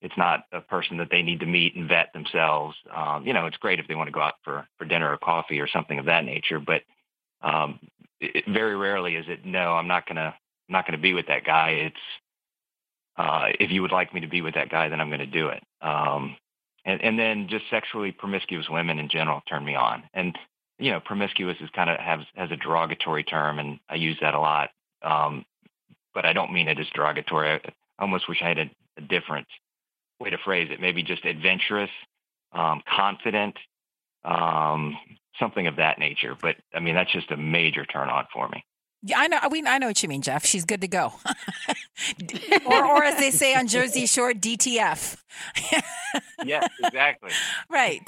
It's 0.00 0.16
not 0.16 0.44
a 0.52 0.60
person 0.60 0.96
that 0.98 1.08
they 1.10 1.22
need 1.22 1.40
to 1.40 1.46
meet 1.46 1.74
and 1.74 1.88
vet 1.88 2.12
themselves. 2.12 2.76
Um, 2.94 3.26
you 3.26 3.32
know, 3.32 3.46
it's 3.46 3.56
great 3.56 3.80
if 3.80 3.88
they 3.88 3.94
want 3.94 4.08
to 4.08 4.12
go 4.12 4.20
out 4.20 4.34
for, 4.44 4.66
for 4.78 4.84
dinner 4.84 5.12
or 5.12 5.16
coffee 5.18 5.60
or 5.60 5.68
something 5.68 5.98
of 5.98 6.06
that 6.06 6.24
nature, 6.24 6.60
but 6.60 6.82
um, 7.42 7.80
it, 8.20 8.44
very 8.48 8.76
rarely 8.76 9.16
is 9.16 9.26
it 9.28 9.44
no, 9.44 9.72
I'm 9.72 9.88
not 9.88 10.06
gonna 10.06 10.34
not 10.68 10.86
gonna 10.86 10.98
be 10.98 11.14
with 11.14 11.26
that 11.28 11.44
guy. 11.44 11.70
It's 11.70 11.96
uh, 13.18 13.46
if 13.58 13.70
you 13.70 13.82
would 13.82 13.90
like 13.92 14.14
me 14.14 14.20
to 14.20 14.28
be 14.28 14.42
with 14.42 14.54
that 14.54 14.70
guy, 14.70 14.88
then 14.88 15.00
I'm 15.00 15.08
going 15.08 15.18
to 15.18 15.26
do 15.26 15.48
it. 15.48 15.62
Um, 15.82 16.36
and, 16.84 17.02
and 17.02 17.18
then 17.18 17.48
just 17.50 17.64
sexually 17.68 18.12
promiscuous 18.12 18.68
women 18.70 19.00
in 19.00 19.08
general 19.08 19.42
turn 19.48 19.64
me 19.64 19.74
on. 19.74 20.04
And 20.14 20.38
you 20.78 20.92
know, 20.92 21.00
promiscuous 21.00 21.56
is 21.60 21.68
kind 21.74 21.90
of 21.90 21.98
has 21.98 22.20
has 22.36 22.52
a 22.52 22.56
derogatory 22.56 23.24
term, 23.24 23.58
and 23.58 23.80
I 23.88 23.96
use 23.96 24.16
that 24.20 24.34
a 24.34 24.40
lot. 24.40 24.70
Um, 25.02 25.44
but 26.14 26.24
I 26.24 26.32
don't 26.32 26.52
mean 26.52 26.68
it 26.68 26.78
as 26.78 26.86
derogatory. 26.94 27.50
I 27.50 27.60
almost 27.98 28.28
wish 28.28 28.38
I 28.40 28.48
had 28.48 28.58
a, 28.58 28.70
a 28.96 29.00
different 29.00 29.48
way 30.20 30.30
to 30.30 30.38
phrase 30.38 30.68
it. 30.70 30.80
Maybe 30.80 31.02
just 31.02 31.24
adventurous, 31.24 31.90
um, 32.52 32.82
confident, 32.88 33.56
um, 34.24 34.96
something 35.38 35.66
of 35.66 35.76
that 35.76 35.98
nature. 35.98 36.36
But 36.40 36.56
I 36.74 36.80
mean, 36.80 36.94
that's 36.94 37.12
just 37.12 37.30
a 37.30 37.36
major 37.36 37.84
turn 37.84 38.08
on 38.08 38.26
for 38.32 38.48
me. 38.48 38.64
Yeah, 39.02 39.20
I 39.20 39.28
know. 39.28 39.38
We, 39.48 39.64
I 39.64 39.78
know 39.78 39.86
what 39.86 40.02
you 40.02 40.08
mean, 40.08 40.22
Jeff. 40.22 40.44
She's 40.44 40.64
good 40.64 40.80
to 40.80 40.88
go, 40.88 41.12
or, 42.66 42.84
or 42.84 43.04
as 43.04 43.16
they 43.16 43.30
say 43.30 43.54
on 43.54 43.68
Jersey 43.68 44.06
Shore, 44.06 44.32
DTF. 44.32 45.16
Yeah, 46.44 46.66
exactly. 46.82 47.30
right. 47.70 48.00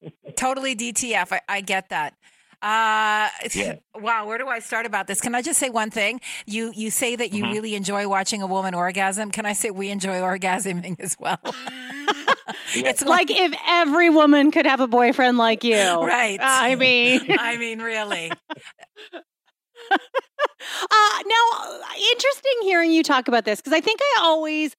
totally 0.36 0.74
DTF. 0.74 1.32
I, 1.32 1.40
I 1.48 1.60
get 1.60 1.90
that. 1.90 2.14
Uh, 2.60 3.28
Yeah. 3.54 3.76
wow, 3.94 4.26
where 4.26 4.38
do 4.38 4.48
I 4.48 4.58
start 4.58 4.84
about 4.86 5.06
this? 5.06 5.20
Can 5.20 5.34
I 5.34 5.42
just 5.42 5.58
say 5.60 5.70
one 5.70 5.90
thing? 5.90 6.20
You 6.46 6.72
you 6.74 6.90
say 6.90 7.14
that 7.16 7.32
you 7.32 7.44
Mhm. 7.44 7.52
really 7.52 7.74
enjoy 7.74 8.08
watching 8.08 8.42
a 8.42 8.46
woman 8.46 8.74
orgasm. 8.74 9.30
Can 9.30 9.46
I 9.46 9.52
say 9.52 9.70
we 9.70 9.90
enjoy 9.90 10.18
orgasming 10.20 10.98
as 11.00 11.16
well? 11.20 11.38
it's 12.74 13.02
like 13.04 13.30
if 13.30 13.54
every 13.68 14.10
woman 14.10 14.50
could 14.50 14.66
have 14.66 14.80
a 14.80 14.88
boyfriend 14.88 15.38
like 15.38 15.62
you. 15.64 15.76
Right. 15.76 16.38
I 16.42 16.74
mean, 16.74 17.20
I 17.38 17.56
mean, 17.58 17.80
really. 17.80 18.30
uh, 19.90 21.22
now, 21.26 21.80
interesting 22.12 22.52
hearing 22.62 22.90
you 22.90 23.02
talk 23.02 23.28
about 23.28 23.44
this 23.44 23.60
because 23.60 23.72
I 23.72 23.80
think 23.80 24.00
I 24.02 24.20
always 24.22 24.76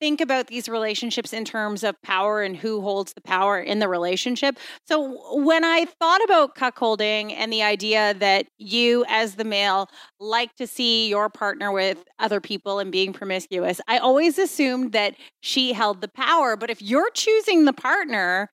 think 0.00 0.20
about 0.20 0.46
these 0.46 0.68
relationships 0.68 1.32
in 1.32 1.44
terms 1.44 1.84
of 1.84 2.00
power 2.02 2.42
and 2.42 2.56
who 2.56 2.80
holds 2.80 3.12
the 3.12 3.20
power 3.20 3.60
in 3.60 3.78
the 3.78 3.88
relationship. 3.88 4.58
So 4.86 5.36
when 5.42 5.64
I 5.64 5.84
thought 5.84 6.24
about 6.24 6.54
cuckolding 6.54 7.32
and 7.32 7.52
the 7.52 7.62
idea 7.62 8.14
that 8.14 8.46
you, 8.58 9.04
as 9.08 9.34
the 9.34 9.44
male, 9.44 9.88
like 10.18 10.54
to 10.56 10.66
see 10.66 11.08
your 11.08 11.28
partner 11.28 11.70
with 11.70 11.98
other 12.18 12.40
people 12.40 12.78
and 12.78 12.90
being 12.90 13.12
promiscuous, 13.12 13.80
I 13.86 13.98
always 13.98 14.38
assumed 14.38 14.92
that 14.92 15.14
she 15.42 15.72
held 15.72 16.00
the 16.00 16.08
power. 16.08 16.56
But 16.56 16.70
if 16.70 16.80
you're 16.80 17.10
choosing 17.10 17.66
the 17.66 17.74
partner, 17.74 18.50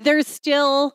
there's 0.00 0.26
still 0.26 0.94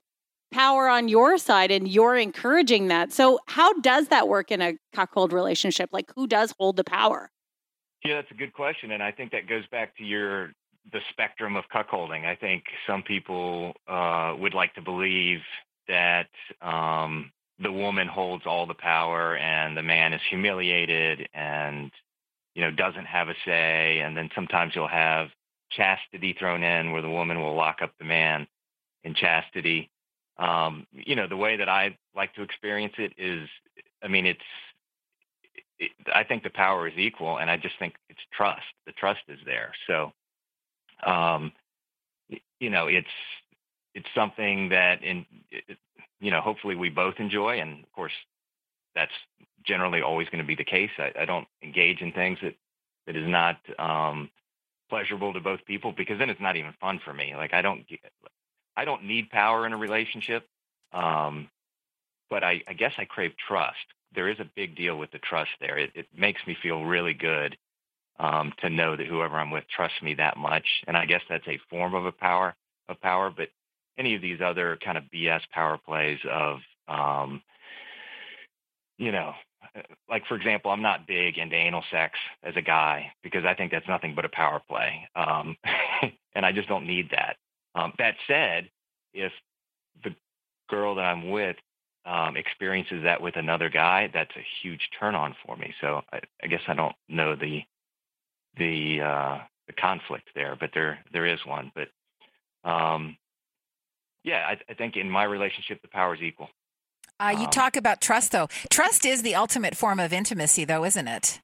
power 0.51 0.87
on 0.87 1.07
your 1.07 1.37
side 1.37 1.71
and 1.71 1.87
you're 1.87 2.15
encouraging 2.15 2.87
that. 2.87 3.11
So 3.11 3.39
how 3.47 3.73
does 3.79 4.09
that 4.09 4.27
work 4.27 4.51
in 4.51 4.61
a 4.61 4.73
cuckold 4.93 5.33
relationship? 5.33 5.89
Like 5.91 6.11
who 6.15 6.27
does 6.27 6.53
hold 6.59 6.77
the 6.77 6.83
power? 6.83 7.29
Yeah, 8.05 8.15
that's 8.15 8.31
a 8.31 8.35
good 8.35 8.53
question, 8.53 8.91
and 8.91 9.01
I 9.01 9.11
think 9.11 9.31
that 9.31 9.47
goes 9.47 9.65
back 9.67 9.95
to 9.97 10.03
your 10.03 10.51
the 10.91 10.99
spectrum 11.11 11.55
of 11.55 11.63
cuckolding. 11.73 12.25
I 12.25 12.35
think 12.35 12.63
some 12.85 13.01
people 13.01 13.73
uh, 13.87 14.35
would 14.37 14.53
like 14.53 14.73
to 14.75 14.81
believe 14.81 15.39
that 15.87 16.27
um, 16.61 17.31
the 17.59 17.71
woman 17.71 18.07
holds 18.07 18.43
all 18.45 18.65
the 18.65 18.73
power 18.73 19.37
and 19.37 19.77
the 19.77 19.83
man 19.83 20.11
is 20.11 20.19
humiliated 20.29 21.29
and 21.33 21.89
you 22.55 22.61
know 22.61 22.71
doesn't 22.71 23.05
have 23.05 23.29
a 23.29 23.35
say, 23.45 23.99
and 23.99 24.17
then 24.17 24.29
sometimes 24.35 24.73
you'll 24.75 24.87
have 24.87 25.29
chastity 25.71 26.35
thrown 26.37 26.61
in 26.63 26.91
where 26.91 27.01
the 27.01 27.09
woman 27.09 27.41
will 27.41 27.55
lock 27.55 27.77
up 27.81 27.93
the 27.99 28.05
man 28.05 28.45
in 29.05 29.13
chastity. 29.15 29.89
Um, 30.37 30.85
you 30.91 31.15
know, 31.15 31.27
the 31.27 31.37
way 31.37 31.55
that 31.55 31.69
I 31.69 31.97
like 32.15 32.33
to 32.35 32.41
experience 32.41 32.93
it 32.97 33.13
is, 33.17 33.47
I 34.03 34.09
mean, 34.09 34.25
it's 34.25 34.41
I 36.13 36.23
think 36.23 36.43
the 36.43 36.49
power 36.49 36.87
is 36.87 36.95
equal, 36.97 37.37
and 37.39 37.49
I 37.49 37.57
just 37.57 37.75
think 37.79 37.95
it's 38.09 38.19
trust. 38.33 38.63
The 38.85 38.91
trust 38.93 39.21
is 39.27 39.39
there. 39.45 39.73
So, 39.87 40.13
um, 41.05 41.51
you 42.59 42.69
know, 42.69 42.87
it's 42.87 43.07
it's 43.95 44.07
something 44.15 44.69
that, 44.69 45.03
in 45.03 45.25
it, 45.51 45.77
you 46.21 46.31
know, 46.31 46.41
hopefully 46.41 46.75
we 46.75 46.89
both 46.89 47.15
enjoy, 47.19 47.59
and 47.59 47.83
of 47.83 47.91
course, 47.93 48.13
that's 48.95 49.11
generally 49.65 50.01
always 50.01 50.27
going 50.29 50.43
to 50.43 50.47
be 50.47 50.55
the 50.55 50.63
case. 50.65 50.91
I, 50.97 51.13
I 51.19 51.25
don't 51.25 51.47
engage 51.63 52.01
in 52.01 52.11
things 52.13 52.39
that 52.43 52.55
that 53.07 53.15
is 53.15 53.27
not 53.27 53.57
um, 53.79 54.29
pleasurable 54.89 55.33
to 55.33 55.41
both 55.41 55.65
people 55.65 55.93
because 55.95 56.19
then 56.19 56.29
it's 56.29 56.41
not 56.41 56.55
even 56.57 56.73
fun 56.81 56.99
for 57.03 57.13
me. 57.13 57.35
Like 57.35 57.53
I 57.53 57.61
don't 57.61 57.87
get- 57.87 58.01
I 58.77 58.85
don't 58.85 59.05
need 59.05 59.29
power 59.29 59.65
in 59.67 59.73
a 59.73 59.77
relationship. 59.77 60.47
Um, 60.93 61.49
but 62.29 62.43
I, 62.43 62.63
I 62.67 62.73
guess 62.73 62.93
I 62.97 63.05
crave 63.05 63.33
trust. 63.47 63.77
There 64.15 64.29
is 64.29 64.39
a 64.39 64.49
big 64.55 64.75
deal 64.75 64.97
with 64.97 65.11
the 65.11 65.19
trust 65.19 65.51
there. 65.59 65.77
It, 65.77 65.91
it 65.95 66.07
makes 66.15 66.41
me 66.47 66.55
feel 66.61 66.83
really 66.83 67.13
good 67.13 67.57
um, 68.19 68.53
to 68.59 68.69
know 68.69 68.95
that 68.95 69.07
whoever 69.07 69.37
I'm 69.37 69.51
with 69.51 69.63
trusts 69.75 70.01
me 70.01 70.13
that 70.15 70.37
much, 70.37 70.65
and 70.87 70.95
I 70.95 71.05
guess 71.05 71.21
that's 71.29 71.47
a 71.47 71.59
form 71.69 71.95
of 71.95 72.05
a 72.05 72.11
power 72.11 72.55
of 72.87 73.01
power. 73.01 73.31
But 73.35 73.49
any 73.97 74.15
of 74.15 74.21
these 74.21 74.39
other 74.43 74.77
kind 74.83 74.97
of 74.97 75.03
BS 75.13 75.41
power 75.51 75.77
plays 75.77 76.19
of, 76.29 76.59
um, 76.87 77.41
you 78.97 79.11
know, 79.11 79.33
uh, 79.75 79.81
like 80.09 80.25
for 80.27 80.35
example, 80.35 80.71
I'm 80.71 80.81
not 80.81 81.07
big 81.07 81.37
into 81.37 81.55
anal 81.55 81.83
sex 81.91 82.17
as 82.43 82.53
a 82.55 82.61
guy 82.61 83.11
because 83.23 83.45
I 83.45 83.53
think 83.53 83.71
that's 83.71 83.87
nothing 83.87 84.13
but 84.15 84.25
a 84.25 84.29
power 84.29 84.61
play, 84.67 85.07
um, 85.15 85.57
and 86.35 86.45
I 86.45 86.51
just 86.51 86.67
don't 86.67 86.87
need 86.87 87.09
that. 87.11 87.37
Um, 87.75 87.93
that 87.97 88.15
said, 88.27 88.69
if 89.13 89.31
the 90.03 90.15
girl 90.69 90.95
that 90.95 91.05
I'm 91.05 91.31
with 91.31 91.55
um, 92.05 92.35
experiences 92.37 93.03
that 93.03 93.21
with 93.21 93.35
another 93.35 93.69
guy, 93.69 94.09
that's 94.13 94.35
a 94.35 94.45
huge 94.61 94.89
turn 94.99 95.15
on 95.15 95.35
for 95.45 95.55
me. 95.55 95.73
So 95.81 96.01
I, 96.11 96.19
I 96.43 96.47
guess 96.47 96.61
I 96.67 96.73
don't 96.73 96.95
know 97.07 97.35
the 97.35 97.63
the 98.57 99.01
uh, 99.01 99.39
the 99.67 99.73
conflict 99.73 100.29
there, 100.35 100.55
but 100.59 100.71
there 100.73 100.99
there 101.11 101.25
is 101.25 101.39
one. 101.45 101.71
But 101.73 101.89
um, 102.69 103.17
yeah, 104.23 104.45
I, 104.47 104.57
I 104.69 104.73
think 104.75 104.95
in 104.95 105.09
my 105.09 105.23
relationship 105.23 105.81
the 105.81 105.87
power 105.87 106.15
is 106.15 106.21
equal. 106.21 106.49
Uh, 107.19 107.33
you 107.37 107.45
Um, 107.45 107.51
talk 107.51 107.75
about 107.77 108.01
trust, 108.01 108.31
though. 108.31 108.47
Trust 108.69 109.05
is 109.05 109.21
the 109.21 109.35
ultimate 109.35 109.77
form 109.77 109.99
of 109.99 110.11
intimacy, 110.11 110.65
though, 110.65 110.83
isn't 110.83 111.07
it? 111.07 111.39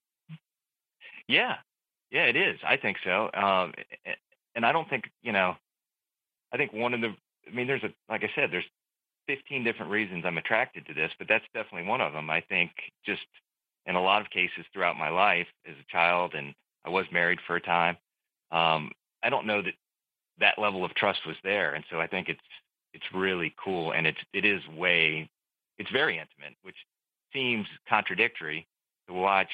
Yeah, 1.28 1.58
yeah, 2.12 2.24
it 2.24 2.36
is. 2.36 2.60
I 2.66 2.78
think 2.78 2.98
so. 3.04 3.30
Um, 3.34 3.74
and 4.56 4.66
I 4.66 4.72
don't 4.72 4.90
think 4.90 5.10
you 5.22 5.32
know. 5.32 5.56
I 6.52 6.58
think 6.58 6.74
one 6.74 6.94
of 6.94 7.02
the. 7.02 7.16
I 7.48 7.52
mean, 7.56 7.68
there's 7.68 7.84
a 7.84 7.94
like 8.10 8.24
I 8.24 8.32
said, 8.36 8.50
there's 8.52 8.66
15 9.30 9.64
different 9.64 9.92
reasons 9.92 10.24
I'm 10.26 10.40
attracted 10.40 10.88
to 10.88 10.94
this, 10.96 11.12
but 11.20 11.28
that's 11.28 11.46
definitely 11.54 11.88
one 11.88 12.02
of 12.02 12.14
them. 12.14 12.32
I 12.32 12.42
think 12.42 12.72
just 13.06 13.22
in 13.86 13.96
a 13.96 14.02
lot 14.02 14.22
of 14.24 14.32
cases 14.32 14.66
throughout 14.74 14.98
my 14.98 15.10
life 15.10 15.46
as 15.68 15.76
a 15.76 15.92
child, 15.92 16.34
and 16.34 16.56
I 16.84 16.90
was 16.90 17.06
married 17.12 17.38
for 17.46 17.56
a 17.56 17.62
time. 17.62 17.96
Um, 18.52 18.92
I 19.22 19.30
don't 19.30 19.46
know 19.46 19.62
that 19.62 19.76
that 20.40 20.58
level 20.58 20.84
of 20.84 20.96
trust 20.96 21.20
was 21.28 21.36
there, 21.44 21.76
and 21.76 21.86
so 21.92 22.00
I 22.00 22.08
think 22.08 22.28
it's 22.28 22.40
it's 22.96 23.06
really 23.14 23.54
cool, 23.64 23.92
and 23.92 24.08
it's 24.08 24.18
it 24.34 24.46
is 24.46 24.62
way 24.76 25.30
it's 25.78 25.92
very 25.92 26.14
intimate, 26.14 26.58
which 26.64 26.78
seems 27.32 27.68
contradictory 27.88 28.68
to 29.08 29.14
watch 29.14 29.52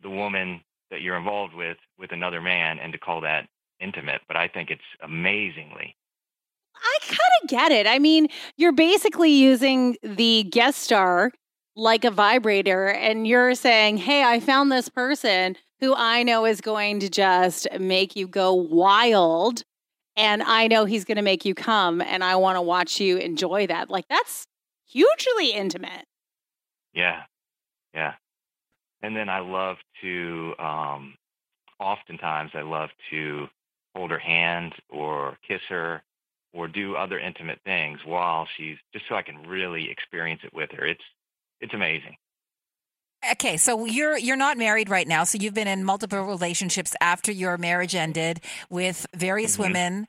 the 0.00 0.10
woman 0.10 0.60
that 0.92 1.00
you're 1.00 1.16
involved 1.16 1.54
with 1.54 1.78
with 1.98 2.12
another 2.12 2.40
man 2.40 2.78
and 2.78 2.92
to 2.92 2.98
call 3.00 3.20
that 3.22 3.48
intimate. 3.80 4.20
But 4.28 4.36
I 4.36 4.46
think 4.46 4.70
it's 4.70 4.80
amazingly 5.02 5.96
I 6.76 6.98
kind 7.00 7.25
get 7.48 7.72
it. 7.72 7.86
I 7.86 7.98
mean, 7.98 8.28
you're 8.56 8.72
basically 8.72 9.30
using 9.30 9.96
the 10.02 10.44
guest 10.50 10.80
star 10.80 11.32
like 11.76 12.04
a 12.04 12.10
vibrator, 12.10 12.86
and 12.88 13.26
you're 13.26 13.54
saying, 13.54 13.98
Hey, 13.98 14.24
I 14.24 14.40
found 14.40 14.72
this 14.72 14.88
person 14.88 15.56
who 15.80 15.94
I 15.94 16.22
know 16.22 16.46
is 16.46 16.60
going 16.60 17.00
to 17.00 17.10
just 17.10 17.68
make 17.78 18.16
you 18.16 18.26
go 18.26 18.54
wild. 18.54 19.62
And 20.16 20.42
I 20.42 20.66
know 20.66 20.86
he's 20.86 21.04
going 21.04 21.16
to 21.16 21.22
make 21.22 21.44
you 21.44 21.54
come, 21.54 22.00
and 22.00 22.24
I 22.24 22.36
want 22.36 22.56
to 22.56 22.62
watch 22.62 22.98
you 23.00 23.18
enjoy 23.18 23.66
that. 23.66 23.90
Like, 23.90 24.06
that's 24.08 24.46
hugely 24.86 25.50
intimate. 25.50 26.06
Yeah, 26.94 27.24
yeah. 27.92 28.14
And 29.02 29.14
then 29.14 29.28
I 29.28 29.40
love 29.40 29.76
to, 30.00 30.54
um, 30.58 31.14
oftentimes 31.78 32.52
I 32.54 32.62
love 32.62 32.88
to 33.10 33.46
hold 33.94 34.10
her 34.10 34.18
hand 34.18 34.72
or 34.88 35.36
kiss 35.46 35.60
her 35.68 36.02
or 36.56 36.66
do 36.68 36.96
other 36.96 37.18
intimate 37.18 37.60
things 37.64 38.00
while 38.04 38.48
she's 38.56 38.76
just 38.92 39.04
so 39.08 39.14
I 39.14 39.22
can 39.22 39.46
really 39.46 39.90
experience 39.90 40.40
it 40.44 40.52
with 40.54 40.70
her. 40.72 40.84
It's 40.86 41.04
it's 41.60 41.74
amazing. 41.74 42.16
Okay, 43.32 43.56
so 43.56 43.84
you're 43.86 44.16
you're 44.18 44.36
not 44.36 44.56
married 44.56 44.88
right 44.88 45.06
now, 45.08 45.24
so 45.24 45.38
you've 45.38 45.54
been 45.54 45.68
in 45.68 45.84
multiple 45.84 46.22
relationships 46.22 46.94
after 47.00 47.32
your 47.32 47.58
marriage 47.58 47.94
ended 47.94 48.40
with 48.70 49.06
various 49.14 49.56
Mhm. 49.56 49.60
women. 49.60 50.06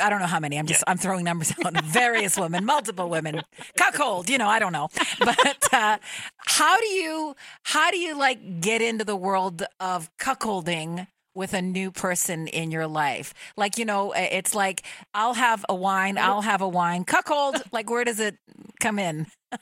I 0.00 0.08
don't 0.08 0.20
know 0.20 0.26
how 0.28 0.38
many. 0.38 0.56
I'm 0.56 0.66
just 0.66 0.84
I'm 0.86 0.98
throwing 0.98 1.24
numbers 1.24 1.52
out. 1.64 1.74
various 1.84 2.36
women, 2.38 2.64
multiple 2.64 3.08
women, 3.08 3.42
cuckold. 3.76 4.30
You 4.30 4.38
know, 4.38 4.48
I 4.48 4.60
don't 4.60 4.72
know. 4.72 4.88
But 5.18 5.72
uh, 5.74 5.98
how 6.46 6.78
do 6.78 6.86
you 6.86 7.34
how 7.64 7.90
do 7.90 7.98
you 7.98 8.16
like 8.16 8.60
get 8.60 8.80
into 8.82 9.04
the 9.04 9.16
world 9.16 9.64
of 9.80 10.10
cuckolding 10.18 11.08
with 11.34 11.52
a 11.52 11.62
new 11.62 11.90
person 11.90 12.46
in 12.48 12.70
your 12.70 12.86
life? 12.86 13.34
Like 13.56 13.78
you 13.78 13.84
know, 13.84 14.12
it's 14.16 14.54
like 14.54 14.82
I'll 15.12 15.34
have 15.34 15.64
a 15.68 15.74
wine, 15.74 16.18
I'll 16.18 16.42
have 16.42 16.60
a 16.60 16.68
wine. 16.68 17.04
Cuckold. 17.04 17.62
Like 17.72 17.90
where 17.90 18.04
does 18.04 18.20
it 18.20 18.36
come 18.80 19.00
in? 19.00 19.26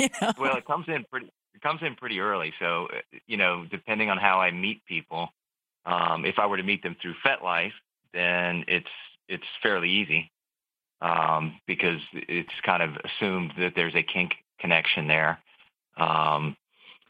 you 0.00 0.08
know? 0.20 0.32
well, 0.38 0.56
it 0.56 0.64
comes 0.64 0.86
in 0.88 1.04
pretty 1.10 1.30
it 1.54 1.60
comes 1.60 1.82
in 1.82 1.94
pretty 1.96 2.20
early. 2.20 2.54
So 2.58 2.86
uh, 2.86 3.18
you 3.26 3.36
know, 3.36 3.66
depending 3.70 4.08
on 4.08 4.16
how 4.16 4.40
I 4.40 4.52
meet 4.52 4.84
people, 4.86 5.28
um, 5.84 6.24
if 6.24 6.38
I 6.38 6.46
were 6.46 6.56
to 6.56 6.62
meet 6.62 6.82
them 6.82 6.96
through 7.00 7.14
FetLife, 7.24 7.72
then 8.14 8.64
it's 8.68 8.88
it's 9.28 9.44
fairly 9.62 9.90
easy 9.90 10.30
um, 11.02 11.60
because 11.66 12.00
it's 12.12 12.52
kind 12.64 12.82
of 12.82 12.96
assumed 13.04 13.52
that 13.58 13.74
there's 13.74 13.94
a 13.94 14.02
kink 14.02 14.34
connection 14.60 15.08
there. 15.08 15.38
Um, 15.96 16.56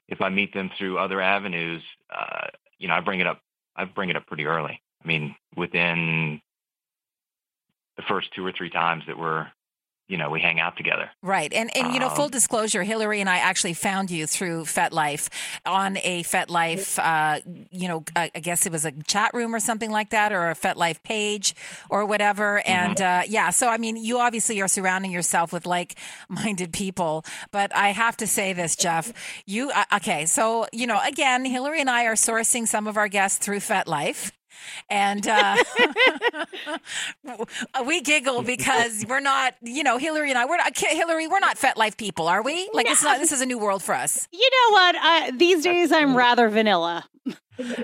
if 0.08 0.20
I 0.20 0.28
meet 0.28 0.52
them 0.52 0.70
through 0.78 0.98
other 0.98 1.20
avenues, 1.20 1.82
uh, 2.14 2.48
you 2.78 2.88
know, 2.88 2.94
I 2.94 3.00
bring 3.00 3.20
it 3.20 3.26
up. 3.26 3.40
I 3.76 3.84
bring 3.84 4.10
it 4.10 4.16
up 4.16 4.26
pretty 4.26 4.44
early. 4.46 4.80
I 5.02 5.06
mean, 5.06 5.34
within 5.56 6.40
the 7.96 8.02
first 8.08 8.32
two 8.34 8.44
or 8.44 8.52
three 8.52 8.70
times 8.70 9.04
that 9.06 9.18
we're, 9.18 9.46
you 10.12 10.18
know, 10.18 10.28
we 10.28 10.40
hang 10.40 10.60
out 10.60 10.76
together. 10.76 11.10
Right. 11.22 11.50
And 11.54 11.74
and 11.74 11.94
you 11.94 11.98
know, 11.98 12.10
full 12.10 12.26
Um, 12.26 12.30
disclosure, 12.30 12.82
Hilary 12.82 13.20
and 13.22 13.30
I 13.30 13.38
actually 13.38 13.72
found 13.72 14.10
you 14.10 14.26
through 14.26 14.64
FetLife 14.64 15.30
on 15.64 15.96
a 15.96 16.22
FetLife 16.22 16.98
uh, 16.98 17.40
you 17.70 17.88
know, 17.88 18.04
I, 18.14 18.28
guess 18.28 18.66
it 18.66 18.72
was 18.72 18.84
a 18.84 18.92
chat 19.06 19.30
room 19.32 19.54
or 19.54 19.60
something 19.60 19.90
like 19.90 20.10
that 20.10 20.30
or 20.32 20.50
a 20.50 20.54
FetLife 20.54 21.02
page 21.02 21.54
or 21.88 22.04
whatever. 22.04 22.60
And 22.66 23.00
uh, 23.00 23.22
yeah, 23.26 23.48
so 23.50 23.68
I 23.68 23.78
mean, 23.78 23.96
you 23.96 24.18
obviously 24.18 24.60
are 24.60 24.68
surrounding 24.68 25.12
yourself 25.12 25.50
with 25.50 25.64
like-minded 25.64 26.74
people, 26.74 27.24
but 27.50 27.74
I 27.74 27.88
have 27.92 28.18
to 28.18 28.26
say 28.26 28.52
this, 28.52 28.76
Jeff. 28.76 29.12
You 29.46 29.70
uh, 29.70 29.96
okay, 29.96 30.26
so, 30.26 30.66
you 30.72 30.86
know, 30.86 31.00
again, 31.02 31.46
Hilary 31.46 31.80
and 31.80 31.88
I 31.88 32.04
are 32.04 32.16
sourcing 32.16 32.68
some 32.68 32.86
of 32.86 32.98
our 32.98 33.08
guests 33.08 33.38
through 33.38 33.60
FetLife. 33.60 34.30
And 34.88 35.26
uh, 35.26 35.56
we 37.86 38.00
giggle 38.00 38.42
because 38.42 39.04
we're 39.06 39.20
not, 39.20 39.54
you 39.62 39.82
know, 39.82 39.98
Hilary 39.98 40.30
and 40.30 40.38
I, 40.38 40.46
we're 40.46 40.56
not, 40.56 40.76
Hilary, 40.76 41.26
we're 41.26 41.40
not 41.40 41.58
FetLife 41.58 41.96
people, 41.96 42.28
are 42.28 42.42
we? 42.42 42.70
Like, 42.72 42.88
it's 42.88 43.02
not, 43.02 43.18
this 43.18 43.32
is 43.32 43.42
a 43.42 43.46
new 43.46 43.58
world 43.58 43.82
for 43.82 43.94
us. 43.94 44.28
You 44.32 44.50
know 44.50 44.74
what? 44.74 44.96
I, 44.98 45.30
these 45.36 45.64
days, 45.64 45.92
I'm 45.92 46.16
rather 46.16 46.48
vanilla. 46.48 47.04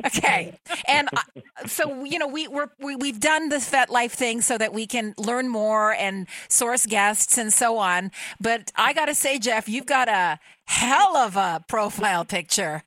Okay. 0.06 0.54
And 0.86 1.08
uh, 1.14 1.66
so, 1.66 2.04
you 2.04 2.18
know, 2.18 2.26
we, 2.28 2.48
we're, 2.48 2.68
we, 2.78 2.96
we've 2.96 3.20
done 3.20 3.50
the 3.50 3.58
this 3.58 3.68
FetLife 3.68 4.12
thing 4.12 4.40
so 4.40 4.56
that 4.56 4.72
we 4.72 4.86
can 4.86 5.14
learn 5.18 5.48
more 5.48 5.92
and 5.92 6.28
source 6.48 6.86
guests 6.86 7.36
and 7.36 7.52
so 7.52 7.76
on. 7.76 8.12
But 8.40 8.70
I 8.76 8.92
got 8.92 9.06
to 9.06 9.16
say, 9.16 9.40
Jeff, 9.40 9.68
you've 9.68 9.86
got 9.86 10.08
a 10.08 10.38
hell 10.66 11.16
of 11.16 11.34
a 11.36 11.64
profile 11.66 12.24
picture. 12.24 12.84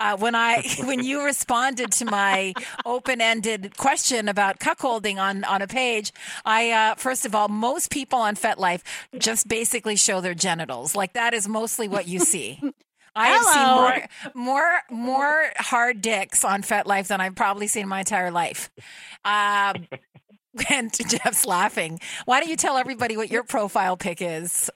Uh, 0.00 0.16
when 0.16 0.34
I 0.34 0.62
when 0.84 1.04
you 1.04 1.24
responded 1.24 1.92
to 1.92 2.04
my 2.04 2.54
open 2.84 3.20
ended 3.20 3.76
question 3.76 4.28
about 4.28 4.58
cuckolding 4.58 5.16
on 5.16 5.44
on 5.44 5.62
a 5.62 5.66
page, 5.66 6.12
I 6.44 6.70
uh, 6.70 6.94
first 6.94 7.26
of 7.26 7.34
all, 7.34 7.48
most 7.48 7.90
people 7.90 8.18
on 8.18 8.36
FetLife 8.36 8.82
just 9.18 9.48
basically 9.48 9.96
show 9.96 10.20
their 10.20 10.34
genitals. 10.34 10.94
Like 10.94 11.12
that 11.14 11.34
is 11.34 11.48
mostly 11.48 11.88
what 11.88 12.08
you 12.08 12.18
see. 12.18 12.60
I 13.14 13.28
have 13.28 13.44
seen 13.44 14.34
more 14.34 14.46
more 14.46 14.80
more 14.90 15.44
hard 15.56 16.00
dicks 16.00 16.44
on 16.44 16.62
FetLife 16.62 17.08
than 17.08 17.20
I've 17.20 17.34
probably 17.34 17.66
seen 17.66 17.82
in 17.82 17.88
my 17.88 18.00
entire 18.00 18.30
life. 18.30 18.70
Um, 19.24 19.86
and 20.70 20.92
Jeff's 21.08 21.46
laughing. 21.46 22.00
Why 22.24 22.40
don't 22.40 22.48
you 22.48 22.56
tell 22.56 22.76
everybody 22.76 23.16
what 23.16 23.30
your 23.30 23.42
profile 23.42 23.96
pic 23.96 24.18
is, 24.20 24.70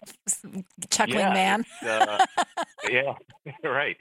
chuckling 0.91 1.19
yeah, 1.19 1.33
man? 1.33 1.65
uh, 1.83 2.27
yeah, 2.91 3.15
right. 3.63 3.97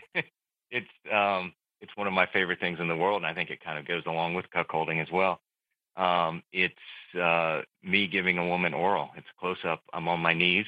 It's 0.72 0.88
um, 1.12 1.54
it's 1.82 1.96
one 1.96 2.08
of 2.08 2.14
my 2.14 2.26
favorite 2.26 2.60
things 2.60 2.80
in 2.80 2.88
the 2.88 2.96
world, 2.96 3.18
and 3.22 3.26
I 3.28 3.34
think 3.34 3.50
it 3.50 3.64
kind 3.64 3.78
of 3.80 3.88
goes 3.88 4.04
along 4.06 4.34
with 4.34 4.46
cuckolding 4.56 5.02
as 5.02 5.12
well. 5.12 5.40
Um, 5.98 6.44
it's 6.52 6.76
uh, 7.20 7.62
me 7.84 8.08
giving 8.08 8.38
a 8.38 8.46
woman 8.48 8.74
oral. 8.74 9.10
It's 9.16 9.28
close 9.40 9.58
up. 9.66 9.82
I'm 9.94 10.08
on 10.08 10.20
my 10.20 10.34
knees, 10.34 10.66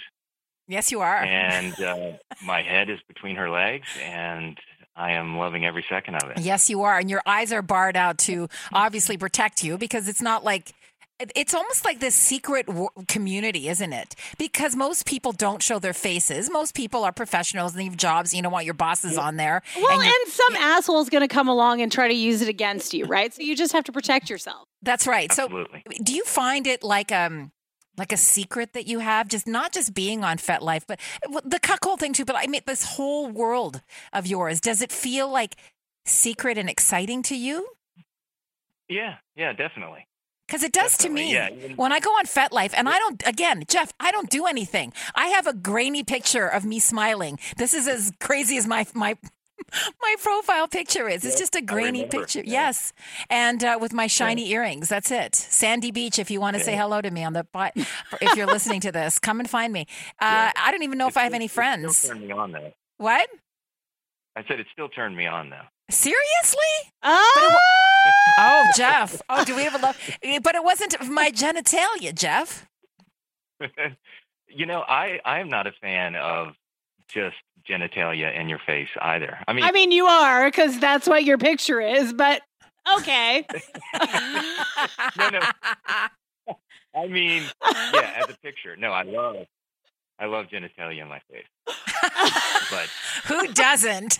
Yes, 0.67 0.91
you 0.91 1.01
are. 1.01 1.17
and 1.23 1.79
uh, 1.81 2.11
my 2.45 2.61
head 2.61 2.89
is 2.89 2.99
between 3.07 3.35
her 3.35 3.49
legs, 3.49 3.87
and 4.01 4.57
I 4.95 5.11
am 5.13 5.37
loving 5.37 5.65
every 5.65 5.85
second 5.89 6.15
of 6.15 6.29
it. 6.31 6.39
Yes, 6.39 6.69
you 6.69 6.83
are. 6.83 6.97
And 6.97 7.09
your 7.09 7.21
eyes 7.25 7.51
are 7.51 7.61
barred 7.61 7.97
out 7.97 8.17
to 8.19 8.47
obviously 8.73 9.17
protect 9.17 9.63
you 9.63 9.77
because 9.77 10.07
it's 10.07 10.21
not 10.21 10.43
like. 10.43 10.73
It- 11.19 11.31
It's 11.35 11.53
almost 11.53 11.83
like 11.85 11.99
this 11.99 12.15
secret 12.15 12.67
community, 13.07 13.69
isn't 13.69 13.93
it? 13.93 14.15
Because 14.37 14.75
most 14.75 15.05
people 15.05 15.31
don't 15.31 15.61
show 15.63 15.79
their 15.79 15.93
faces. 15.93 16.49
Most 16.49 16.75
people 16.75 17.03
are 17.03 17.11
professionals 17.11 17.71
and 17.73 17.79
they 17.81 17.85
have 17.85 17.97
jobs. 17.97 18.33
You 18.33 18.41
don't 18.41 18.51
want 18.51 18.65
your 18.65 18.73
bosses 18.73 19.17
on 19.17 19.37
there. 19.37 19.61
Well, 19.75 19.91
And 19.99 20.01
and, 20.01 20.13
you- 20.25 20.31
some 20.31 20.55
asshole's 20.55 21.09
going 21.09 21.27
to 21.27 21.33
come 21.33 21.47
along 21.47 21.81
and 21.81 21.91
try 21.91 22.07
to 22.07 22.13
use 22.13 22.41
it 22.41 22.49
against 22.49 22.93
you, 22.93 23.05
right? 23.05 23.33
So 23.33 23.41
you 23.41 23.55
just 23.55 23.73
have 23.73 23.83
to 23.85 23.91
protect 23.91 24.29
yourself. 24.29 24.67
That's 24.81 25.07
right. 25.07 25.31
So, 25.31 25.47
do 26.03 26.13
you 26.13 26.23
find 26.25 26.67
it 26.67 26.83
like 26.83 27.11
um 27.11 27.51
like 27.97 28.11
a 28.11 28.17
secret 28.17 28.73
that 28.73 28.85
you 28.85 28.99
have, 28.99 29.27
just 29.27 29.47
not 29.47 29.71
just 29.73 29.93
being 29.95 30.23
on 30.23 30.37
FetLife, 30.37 30.83
but 30.87 30.99
the 31.43 31.59
cuckold 31.59 31.99
thing 31.99 32.13
too? 32.13 32.25
But 32.25 32.35
I 32.35 32.45
mean, 32.47 32.61
this 32.65 32.83
whole 32.95 33.27
world 33.27 33.81
of 34.13 34.27
yours. 34.27 34.61
Does 34.61 34.81
it 34.83 34.91
feel 34.91 35.27
like 35.29 35.55
secret 36.05 36.57
and 36.59 36.69
exciting 36.69 37.21
to 37.23 37.35
you? 37.35 37.67
Yeah, 38.87 39.15
yeah, 39.35 39.51
definitely. 39.53 40.06
Because 40.47 40.63
it 40.63 40.71
does 40.71 40.97
to 40.99 41.09
me. 41.09 41.33
yeah, 41.33 41.49
When 41.75 41.91
I 41.91 41.99
go 41.99 42.09
on 42.11 42.25
FetLife, 42.25 42.73
and 42.73 42.87
I 42.87 42.97
don't, 42.99 43.21
again, 43.27 43.63
Jeff, 43.67 43.91
I 43.99 44.11
don't 44.11 44.29
do 44.29 44.45
anything. 44.45 44.93
I 45.13 45.27
have 45.27 45.45
a 45.45 45.53
grainy 45.53 46.03
picture 46.05 46.47
of 46.47 46.63
me 46.63 46.79
smiling. 46.79 47.37
This 47.57 47.73
is 47.73 47.85
as 47.87 48.13
crazy 48.21 48.57
as 48.57 48.65
my 48.65 48.85
my 48.93 49.17
my 50.01 50.15
profile 50.21 50.67
picture 50.67 51.09
is. 51.09 51.25
It's 51.25 51.37
just 51.37 51.55
a 51.57 51.61
grainy 51.61 52.05
picture. 52.05 52.39
yeah. 52.45 52.67
Yes, 52.67 52.93
and 53.29 53.61
uh, 53.63 53.77
with 53.81 53.91
my 53.91 54.07
shiny 54.07 54.49
earrings. 54.51 54.87
That's 54.87 55.11
it. 55.11 55.35
Sandy 55.35 55.91
Beach. 55.91 56.17
If 56.17 56.31
you 56.31 56.39
want 56.39 56.55
to 56.55 56.63
say 56.63 56.77
hello 56.77 57.01
to 57.01 57.11
me 57.11 57.23
on 57.25 57.33
the, 57.33 57.45
if 58.21 58.35
you're 58.37 58.47
listening 58.47 58.79
to 58.81 58.91
this, 58.91 59.19
come 59.19 59.39
and 59.41 59.49
find 59.49 59.73
me. 59.73 59.81
Uh, 60.21 60.25
Yeah. 60.25 60.51
I 60.55 60.71
don't 60.71 60.83
even 60.83 60.97
know 60.97 61.07
if 61.07 61.17
I 61.17 61.23
have 61.23 61.33
any 61.33 61.45
It 61.45 61.51
still 61.51 61.61
friends. 61.63 62.07
turned 62.07 62.21
me 62.21 62.31
on 62.31 62.51
though. 62.53 62.71
What? 62.97 63.27
I 64.37 64.43
said 64.47 64.59
it 64.61 64.67
still 64.71 64.87
turned 64.89 65.17
me 65.17 65.25
on 65.27 65.49
though. 65.49 65.65
Seriously? 65.89 66.91
Oh, 67.03 67.55
Oh, 68.39 68.65
Jeff. 68.75 69.21
Oh, 69.29 69.43
do 69.45 69.55
we 69.55 69.63
have 69.63 69.75
a 69.75 69.79
love? 69.79 69.97
But 70.43 70.55
it 70.55 70.63
wasn't 70.63 70.95
my 71.09 71.31
genitalia, 71.31 72.13
Jeff. 72.13 72.67
you 74.47 74.65
know, 74.65 74.81
I 74.87 75.19
I 75.25 75.39
am 75.39 75.49
not 75.49 75.65
a 75.67 75.71
fan 75.81 76.15
of 76.15 76.49
just 77.07 77.35
genitalia 77.67 78.37
in 78.39 78.49
your 78.49 78.59
face 78.65 78.89
either. 79.01 79.39
I 79.47 79.53
mean, 79.53 79.63
I 79.63 79.71
mean, 79.71 79.91
you 79.91 80.05
are 80.05 80.49
because 80.49 80.79
that's 80.79 81.07
what 81.07 81.23
your 81.23 81.37
picture 81.37 81.81
is, 81.81 82.13
but 82.13 82.41
okay. 82.97 83.45
No, 85.17 85.29
no. 85.29 85.39
I 86.95 87.07
mean, 87.07 87.43
yeah, 87.93 88.23
as 88.23 88.29
a 88.29 88.37
picture. 88.43 88.75
No, 88.75 88.91
I 88.91 89.03
love 89.03 89.35
I 90.19 90.25
love 90.25 90.47
genitalia 90.47 91.01
in 91.01 91.07
my 91.07 91.21
face. 91.31 91.45
But 92.71 92.89
Who 93.25 93.53
doesn't? 93.53 94.19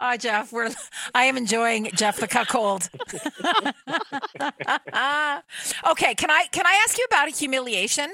oh, 0.00 0.16
Jeff, 0.18 0.52
we're 0.52 0.70
I 1.14 1.24
am 1.24 1.36
enjoying 1.36 1.90
Jeff 1.94 2.18
the 2.18 2.26
cuckold. 2.26 2.88
okay, 5.90 6.14
can 6.14 6.30
I 6.30 6.46
can 6.52 6.66
I 6.66 6.82
ask 6.84 6.98
you 6.98 7.04
about 7.04 7.28
a 7.28 7.30
humiliation? 7.30 8.10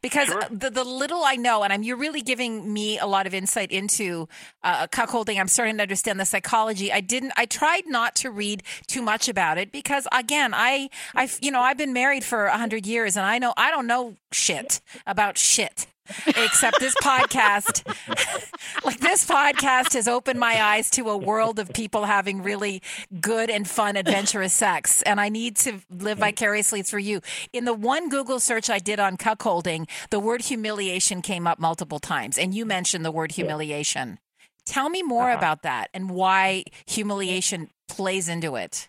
Because 0.00 0.28
Sure. 0.28 0.42
the 0.50 0.70
the 0.70 0.84
little 0.84 1.24
I 1.24 1.36
know, 1.36 1.62
and 1.62 1.72
I'm 1.72 1.82
you're 1.82 1.96
really 1.96 2.20
giving 2.22 2.72
me 2.72 2.98
a 2.98 3.06
lot 3.06 3.26
of 3.26 3.34
insight 3.34 3.70
into 3.72 4.28
uh, 4.62 4.86
cuckolding. 4.88 5.38
I'm 5.40 5.48
starting 5.48 5.76
to 5.78 5.82
understand 5.82 6.20
the 6.20 6.24
psychology. 6.24 6.92
I 6.92 7.00
didn't. 7.00 7.32
I 7.36 7.46
tried 7.46 7.84
not 7.86 8.14
to 8.16 8.30
read 8.30 8.62
too 8.86 9.02
much 9.02 9.28
about 9.28 9.58
it 9.58 9.72
because, 9.72 10.06
again, 10.12 10.52
I 10.54 10.90
I 11.14 11.28
you 11.40 11.50
know 11.50 11.60
I've 11.60 11.78
been 11.78 11.92
married 11.92 12.24
for 12.24 12.46
a 12.46 12.56
hundred 12.58 12.86
years, 12.86 13.16
and 13.16 13.26
I 13.26 13.38
know 13.38 13.54
I 13.56 13.70
don't 13.70 13.86
know 13.86 14.14
shit 14.32 14.80
about 15.06 15.36
shit 15.38 15.86
except 16.26 16.80
this 16.80 16.94
podcast. 17.02 17.82
like 18.84 19.00
this 19.00 19.24
podcast 19.26 19.94
has 19.94 20.08
opened 20.08 20.38
my 20.40 20.62
eyes 20.62 20.90
to 20.90 21.08
a 21.10 21.16
world 21.16 21.58
of 21.58 21.72
people 21.72 22.04
having 22.04 22.42
really 22.42 22.82
good 23.20 23.50
and 23.50 23.68
fun, 23.68 23.96
adventurous 23.96 24.52
sex. 24.52 25.02
And 25.02 25.20
I 25.20 25.28
need 25.28 25.56
to 25.58 25.80
live 25.90 26.18
vicariously 26.18 26.82
through 26.82 27.00
you. 27.00 27.20
In 27.52 27.64
the 27.64 27.74
one 27.74 28.08
Google 28.08 28.40
search 28.40 28.70
I 28.70 28.78
did 28.78 28.98
on 29.00 29.16
cuckolding, 29.16 29.88
the 30.10 30.20
word 30.20 30.42
humiliation 30.42 31.22
came 31.22 31.46
up 31.46 31.58
multiple 31.58 31.98
times, 31.98 32.38
and 32.38 32.54
you 32.54 32.64
mentioned 32.64 33.04
the 33.04 33.12
word 33.12 33.32
humiliation. 33.32 34.18
Tell 34.66 34.88
me 34.90 35.02
more 35.02 35.30
Uh-huh. 35.30 35.38
about 35.38 35.62
that 35.62 35.88
and 35.94 36.10
why 36.10 36.64
humiliation 36.86 37.70
plays 37.88 38.28
into 38.28 38.56
it. 38.56 38.88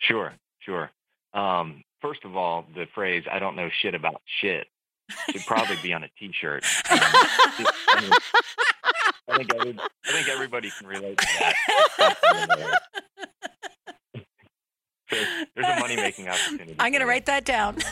sure, 0.00 0.34
sure. 0.60 0.90
Um, 1.34 1.82
first 2.00 2.24
of 2.24 2.36
all, 2.36 2.64
the 2.74 2.86
phrase 2.94 3.24
"I 3.30 3.38
don't 3.38 3.56
know 3.56 3.68
shit 3.82 3.94
about 3.94 4.22
shit" 4.40 4.66
should 5.30 5.46
probably 5.46 5.76
be 5.82 5.92
on 5.92 6.04
a 6.04 6.08
T-shirt. 6.18 6.64
Um, 6.90 6.98
I, 7.00 8.00
mean, 8.00 8.10
I 9.28 9.36
think 9.36 9.54
every, 9.54 9.78
I 10.06 10.12
think 10.12 10.28
everybody 10.28 10.70
can 10.78 10.86
relate 10.86 11.18
to 11.18 11.26
that. 11.40 11.54
So 15.10 15.16
there's 15.56 15.76
a 15.76 15.80
money 15.80 15.96
making 15.96 16.28
opportunity. 16.28 16.76
I'm 16.78 16.92
going 16.92 17.00
to 17.00 17.06
write 17.06 17.26
that 17.26 17.44
down. 17.44 17.78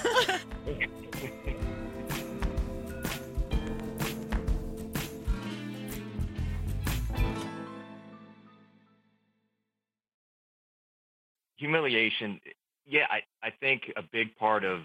humiliation 11.57 12.41
yeah 12.87 13.07
I, 13.11 13.23
I 13.43 13.51
think 13.51 13.93
a 13.97 14.03
big 14.03 14.37
part 14.37 14.65
of 14.65 14.81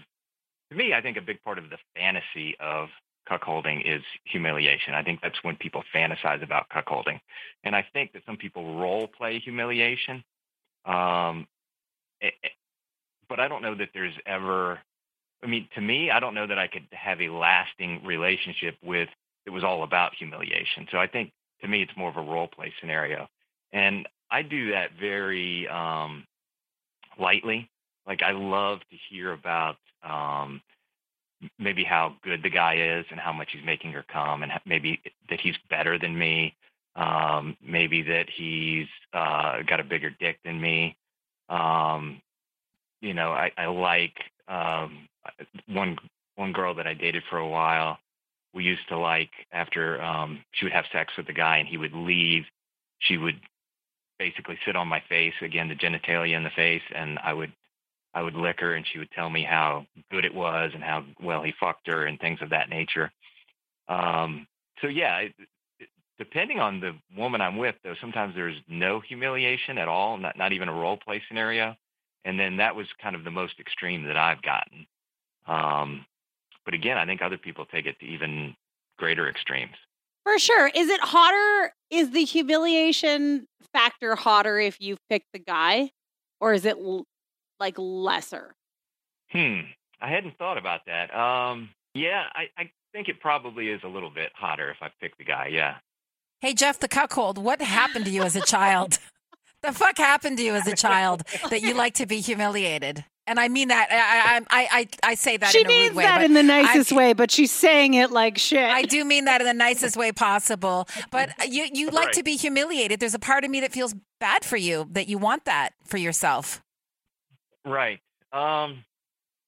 to 0.72 0.78
me 0.78 0.92
i 0.94 1.00
think 1.00 1.16
a 1.16 1.22
big 1.22 1.42
part 1.42 1.58
of 1.58 1.70
the 1.70 1.78
fantasy 1.96 2.56
of 2.60 2.88
cuckolding 3.30 3.82
is 3.86 4.02
humiliation. 4.24 4.94
I 4.94 5.02
think 5.04 5.20
that's 5.22 5.42
when 5.42 5.54
people 5.56 5.84
fantasize 5.94 6.42
about 6.42 6.68
cuckolding. 6.70 7.20
And 7.64 7.76
i 7.76 7.86
think 7.92 8.12
that 8.12 8.22
some 8.26 8.36
people 8.36 8.78
role 8.78 9.06
play 9.06 9.38
humiliation 9.38 10.24
um, 10.84 11.46
eh, 12.20 12.30
but 13.28 13.38
i 13.38 13.48
don't 13.48 13.62
know 13.62 13.74
that 13.74 13.90
there's 13.94 14.14
ever 14.26 14.78
i 15.42 15.46
mean 15.46 15.68
to 15.74 15.80
me 15.80 16.10
i 16.10 16.20
don't 16.20 16.34
know 16.34 16.46
that 16.46 16.58
i 16.58 16.66
could 16.66 16.86
have 16.92 17.20
a 17.20 17.28
lasting 17.28 18.02
relationship 18.04 18.76
with 18.82 19.08
it 19.46 19.50
was 19.50 19.64
all 19.64 19.82
about 19.82 20.14
humiliation. 20.18 20.86
So 20.90 20.98
i 20.98 21.06
think 21.06 21.32
to 21.60 21.68
me 21.68 21.82
it's 21.82 21.96
more 21.96 22.10
of 22.10 22.16
a 22.16 22.22
role 22.22 22.48
play 22.48 22.72
scenario. 22.80 23.28
And 23.72 24.08
i 24.30 24.42
do 24.42 24.72
that 24.72 24.90
very 24.98 25.68
um, 25.68 26.24
lightly. 27.18 27.70
Like 28.06 28.22
I 28.22 28.32
love 28.32 28.80
to 28.90 28.96
hear 29.10 29.32
about 29.32 29.76
um, 30.02 30.60
maybe 31.58 31.84
how 31.84 32.14
good 32.22 32.42
the 32.42 32.50
guy 32.50 32.98
is 32.98 33.04
and 33.10 33.18
how 33.18 33.32
much 33.32 33.48
he's 33.52 33.64
making 33.64 33.92
her 33.92 34.04
come, 34.12 34.42
and 34.42 34.52
maybe 34.66 35.00
that 35.30 35.40
he's 35.40 35.56
better 35.70 35.98
than 35.98 36.16
me. 36.16 36.54
Um, 36.94 37.56
maybe 37.66 38.02
that 38.02 38.26
he's 38.28 38.86
uh, 39.14 39.62
got 39.66 39.80
a 39.80 39.84
bigger 39.84 40.10
dick 40.10 40.38
than 40.44 40.60
me. 40.60 40.96
Um, 41.48 42.20
you 43.00 43.14
know, 43.14 43.32
I, 43.32 43.50
I 43.56 43.66
like 43.66 44.14
um, 44.48 45.08
one 45.68 45.96
one 46.36 46.52
girl 46.52 46.74
that 46.74 46.86
I 46.86 46.94
dated 46.94 47.22
for 47.30 47.38
a 47.38 47.48
while. 47.48 47.98
We 48.54 48.64
used 48.64 48.86
to 48.88 48.98
like 48.98 49.30
after 49.52 50.02
um, 50.02 50.44
she 50.52 50.64
would 50.64 50.72
have 50.72 50.84
sex 50.92 51.12
with 51.16 51.26
the 51.26 51.32
guy 51.32 51.58
and 51.58 51.68
he 51.68 51.78
would 51.78 51.94
leave. 51.94 52.44
She 53.00 53.16
would 53.16 53.40
basically 54.18 54.58
sit 54.64 54.76
on 54.76 54.86
my 54.86 55.02
face 55.08 55.34
again, 55.40 55.68
the 55.68 55.74
genitalia 55.74 56.36
in 56.36 56.44
the 56.44 56.50
face, 56.50 56.82
and 56.94 57.18
I 57.24 57.32
would 57.32 57.52
I 58.14 58.22
would 58.22 58.34
lick 58.34 58.60
her 58.60 58.74
and 58.74 58.86
she 58.86 58.98
would 58.98 59.10
tell 59.10 59.30
me 59.30 59.42
how 59.42 59.86
good 60.10 60.24
it 60.24 60.34
was 60.34 60.72
and 60.74 60.82
how 60.82 61.04
well 61.22 61.42
he 61.42 61.52
fucked 61.58 61.86
her 61.86 62.06
and 62.06 62.20
things 62.20 62.40
of 62.42 62.50
that 62.50 62.68
nature. 62.68 63.10
Um, 63.88 64.46
so 64.80 64.88
yeah, 64.88 65.18
it, 65.18 65.32
depending 66.18 66.60
on 66.60 66.80
the 66.80 66.94
woman 67.16 67.40
I'm 67.40 67.56
with, 67.56 67.74
though, 67.82 67.94
sometimes 68.00 68.34
there's 68.34 68.56
no 68.68 69.00
humiliation 69.00 69.78
at 69.78 69.88
all, 69.88 70.18
not 70.18 70.36
not 70.36 70.52
even 70.52 70.68
a 70.68 70.72
role 70.72 70.96
play 70.96 71.22
scenario, 71.28 71.74
and 72.24 72.38
then 72.38 72.58
that 72.58 72.76
was 72.76 72.86
kind 73.00 73.16
of 73.16 73.24
the 73.24 73.30
most 73.30 73.58
extreme 73.58 74.04
that 74.04 74.16
I've 74.16 74.42
gotten. 74.42 74.86
Um, 75.46 76.06
but 76.64 76.74
again, 76.74 76.98
I 76.98 77.06
think 77.06 77.22
other 77.22 77.38
people 77.38 77.64
take 77.66 77.86
it 77.86 77.98
to 78.00 78.06
even 78.06 78.54
greater 78.98 79.28
extremes. 79.28 79.74
For 80.24 80.38
sure. 80.38 80.68
Is 80.68 80.88
it 80.88 81.00
hotter? 81.00 81.74
Is 81.90 82.12
the 82.12 82.24
humiliation 82.24 83.48
factor 83.72 84.14
hotter 84.14 84.60
if 84.60 84.80
you 84.80 84.96
pick 85.10 85.24
the 85.32 85.40
guy, 85.40 85.90
or 86.40 86.52
is 86.52 86.64
it 86.64 86.78
like 87.60 87.74
lesser? 87.78 88.54
Hmm. 89.30 89.60
I 90.00 90.08
hadn't 90.10 90.36
thought 90.38 90.58
about 90.58 90.80
that. 90.86 91.14
Um, 91.14 91.70
yeah, 91.94 92.24
I, 92.34 92.48
I 92.58 92.70
think 92.92 93.08
it 93.08 93.20
probably 93.20 93.68
is 93.68 93.80
a 93.84 93.88
little 93.88 94.10
bit 94.10 94.30
hotter 94.34 94.70
if 94.70 94.78
I 94.80 94.88
pick 95.00 95.16
the 95.18 95.24
guy. 95.24 95.48
Yeah. 95.52 95.76
Hey, 96.40 96.54
Jeff 96.54 96.78
the 96.80 96.88
cuckold, 96.88 97.38
what 97.38 97.60
happened 97.62 98.04
to 98.06 98.10
you 98.10 98.22
as 98.22 98.34
a 98.36 98.40
child? 98.40 98.98
the 99.62 99.72
fuck 99.72 99.96
happened 99.96 100.38
to 100.38 100.42
you 100.44 100.54
as 100.54 100.66
a 100.66 100.74
child 100.74 101.22
that 101.50 101.62
you 101.62 101.72
like 101.74 101.94
to 101.94 102.06
be 102.06 102.20
humiliated? 102.20 103.04
And 103.24 103.38
I 103.38 103.46
mean 103.46 103.68
that 103.68 103.86
I 103.92 104.40
I 104.50 104.68
I, 104.80 104.88
I 105.10 105.14
say 105.14 105.36
that 105.36 105.50
she 105.52 105.60
in 105.60 105.66
a 105.66 105.68
means 105.68 105.88
rude 105.90 105.96
way, 105.98 106.02
that 106.02 106.24
in 106.24 106.34
the 106.34 106.42
nicest 106.42 106.92
I, 106.92 106.96
way, 106.96 107.12
but 107.12 107.30
she's 107.30 107.52
saying 107.52 107.94
it 107.94 108.10
like 108.10 108.36
shit. 108.36 108.58
I 108.68 108.82
do 108.82 109.04
mean 109.04 109.26
that 109.26 109.40
in 109.40 109.46
the 109.46 109.54
nicest 109.54 109.96
way 109.96 110.10
possible. 110.10 110.88
But 111.12 111.30
you 111.48 111.68
you 111.72 111.90
like 111.90 112.06
Right. 112.06 112.14
to 112.14 112.24
be 112.24 112.36
humiliated. 112.36 112.98
There's 112.98 113.14
a 113.14 113.20
part 113.20 113.44
of 113.44 113.50
me 113.52 113.60
that 113.60 113.70
feels 113.70 113.94
bad 114.18 114.44
for 114.44 114.56
you 114.56 114.88
that 114.90 115.06
you 115.08 115.18
want 115.18 115.44
that 115.44 115.70
for 115.86 115.98
yourself. 115.98 116.60
Right. 117.64 118.00
Um, 118.32 118.84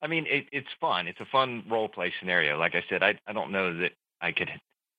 I 0.02 0.06
mean, 0.06 0.26
it, 0.28 0.46
it's 0.52 0.68
fun. 0.80 1.06
It's 1.08 1.20
a 1.20 1.24
fun 1.26 1.64
role 1.70 1.88
play 1.88 2.12
scenario. 2.20 2.58
Like 2.58 2.74
I 2.74 2.84
said, 2.88 3.02
I 3.02 3.18
I 3.26 3.32
don't 3.32 3.50
know 3.52 3.78
that 3.78 3.92
I 4.20 4.32
could. 4.32 4.50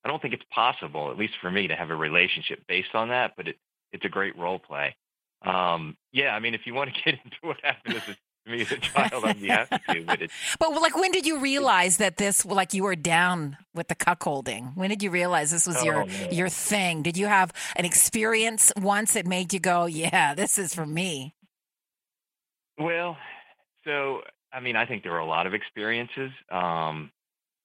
I 0.04 0.08
don't 0.08 0.20
think 0.22 0.34
it's 0.34 0.44
possible, 0.52 1.10
at 1.10 1.18
least 1.18 1.34
for 1.40 1.50
me, 1.50 1.68
to 1.68 1.74
have 1.76 1.90
a 1.90 1.96
relationship 1.96 2.60
based 2.68 2.94
on 2.94 3.08
that. 3.10 3.32
But 3.36 3.48
it 3.48 3.56
it's 3.92 4.04
a 4.04 4.08
great 4.08 4.36
role 4.36 4.58
play. 4.58 4.96
Um, 5.42 5.96
yeah. 6.12 6.34
I 6.34 6.40
mean, 6.40 6.54
if 6.54 6.66
you 6.66 6.74
want 6.74 6.92
to 6.94 7.02
get 7.04 7.14
into 7.24 7.36
what 7.42 7.58
happened 7.62 7.94
as 7.96 8.02
a, 8.08 8.14
to 8.14 8.50
me 8.56 8.62
as 8.62 8.72
a 8.72 8.78
child, 8.78 9.24
I'd 9.24 9.40
be 9.40 9.48
happy 9.48 9.78
to. 9.92 10.04
But 10.04 10.22
it's 10.22 10.34
But 10.58 10.70
like, 10.80 10.96
when 10.96 11.12
did 11.12 11.24
you 11.26 11.38
realize 11.38 11.98
that 11.98 12.16
this, 12.16 12.44
like, 12.44 12.74
you 12.74 12.82
were 12.82 12.96
down 12.96 13.56
with 13.74 13.86
the 13.88 13.94
cuckolding? 13.94 14.76
When 14.76 14.90
did 14.90 15.02
you 15.04 15.10
realize 15.10 15.50
this 15.52 15.66
was 15.68 15.84
your 15.84 16.02
Oh, 16.02 16.06
man. 16.06 16.32
your 16.34 16.48
thing? 16.48 17.02
Did 17.02 17.16
you 17.16 17.26
have 17.26 17.52
an 17.76 17.84
experience 17.84 18.72
once 18.76 19.12
that 19.14 19.26
made 19.26 19.52
you 19.52 19.60
go, 19.60 19.86
"Yeah, 19.86 20.34
this 20.34 20.58
is 20.58 20.74
for 20.74 20.86
me"? 20.86 21.34
Well, 22.78 23.16
so 23.84 24.22
I 24.52 24.60
mean, 24.60 24.76
I 24.76 24.86
think 24.86 25.02
there 25.02 25.12
were 25.12 25.18
a 25.18 25.26
lot 25.26 25.46
of 25.46 25.54
experiences. 25.54 26.30
Um, 26.50 27.10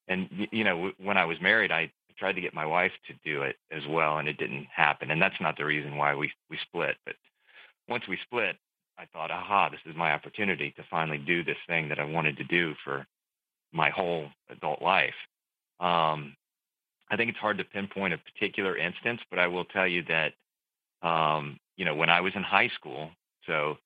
and 0.08 0.30
you 0.52 0.64
know, 0.64 0.92
when 0.98 1.18
I 1.18 1.26
was 1.26 1.38
married, 1.42 1.72
I 1.72 1.92
tried 2.18 2.34
to 2.34 2.42
get 2.42 2.54
my 2.54 2.66
wife 2.66 2.92
to 3.08 3.14
do 3.26 3.44
it 3.44 3.56
as 3.72 3.84
well, 3.90 4.18
and 4.20 4.28
it 4.28 4.38
didn't 4.38 4.68
happen. 4.76 5.12
And 5.12 5.22
that's 5.22 5.40
not 5.42 5.58
the 5.58 5.66
reason 5.66 5.98
why 5.98 6.16
we 6.16 6.32
we 6.50 6.58
split. 6.68 6.98
But 7.06 7.16
once 7.88 8.04
we 8.08 8.18
split, 8.24 8.58
I 8.98 9.06
thought, 9.14 9.32
aha, 9.32 9.70
this 9.70 9.80
is 9.86 9.96
my 9.96 10.14
opportunity 10.14 10.72
to 10.78 10.84
finally 10.90 11.18
do 11.18 11.44
this 11.44 11.58
thing 11.68 11.90
that 11.90 12.00
I 12.00 12.06
wanted 12.06 12.38
to 12.38 12.44
do 12.44 12.74
for 12.84 13.06
my 13.74 13.90
whole 13.90 14.28
adult 14.50 14.82
life. 14.82 15.16
Um, 15.80 16.36
I 17.10 17.18
think 17.18 17.30
it's 17.30 17.40
hard 17.40 17.58
to 17.58 17.64
pinpoint 17.64 18.14
a 18.14 18.18
particular 18.18 18.78
instance, 18.78 19.22
but 19.30 19.40
I 19.40 19.48
will 19.48 19.66
tell 19.66 19.88
you 19.88 20.04
that, 20.08 20.34
um, 21.08 21.60
you 21.78 21.86
know, 21.86 21.96
when 21.96 22.10
I 22.10 22.22
was 22.22 22.34
in 22.36 22.44
high 22.44 22.70
school, 22.76 23.12
so 23.48 23.78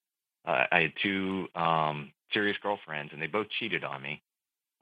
uh, 0.45 0.65
I 0.71 0.79
had 0.81 0.93
two 1.01 1.47
um, 1.55 2.11
serious 2.33 2.57
girlfriends, 2.61 3.11
and 3.13 3.21
they 3.21 3.27
both 3.27 3.47
cheated 3.59 3.83
on 3.83 4.01
me. 4.01 4.21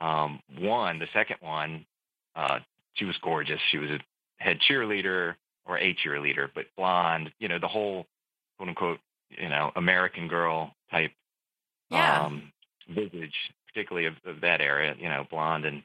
Um, 0.02 0.40
one, 0.60 1.00
the 1.00 1.08
second 1.14 1.38
one, 1.42 1.86
uh, 2.36 2.60
she 2.96 3.06
was 3.06 3.16
gorgeous. 3.24 3.60
She 3.72 3.78
was 3.78 3.90
a 3.90 4.00
head 4.38 4.60
cheerleader 4.70 5.36
or 5.66 5.78
a 5.78 5.96
cheerleader, 5.96 6.50
but 6.54 6.66
blonde. 6.78 7.32
You 7.40 7.48
know, 7.48 7.60
the 7.60 7.68
whole 7.68 8.06
quote 8.58 8.70
unquote, 8.70 9.00
you 9.30 9.50
know, 9.50 9.72
American 9.76 10.28
girl 10.28 10.74
type 10.92 11.12
Yeah. 11.90 12.26
um, 12.26 12.52
visage, 12.90 13.36
particularly 13.68 14.08
of, 14.08 14.16
of 14.26 14.42
that 14.42 14.62
area. 14.62 14.96
You 15.00 15.10
know, 15.10 15.26
blonde 15.30 15.66
and 15.66 15.84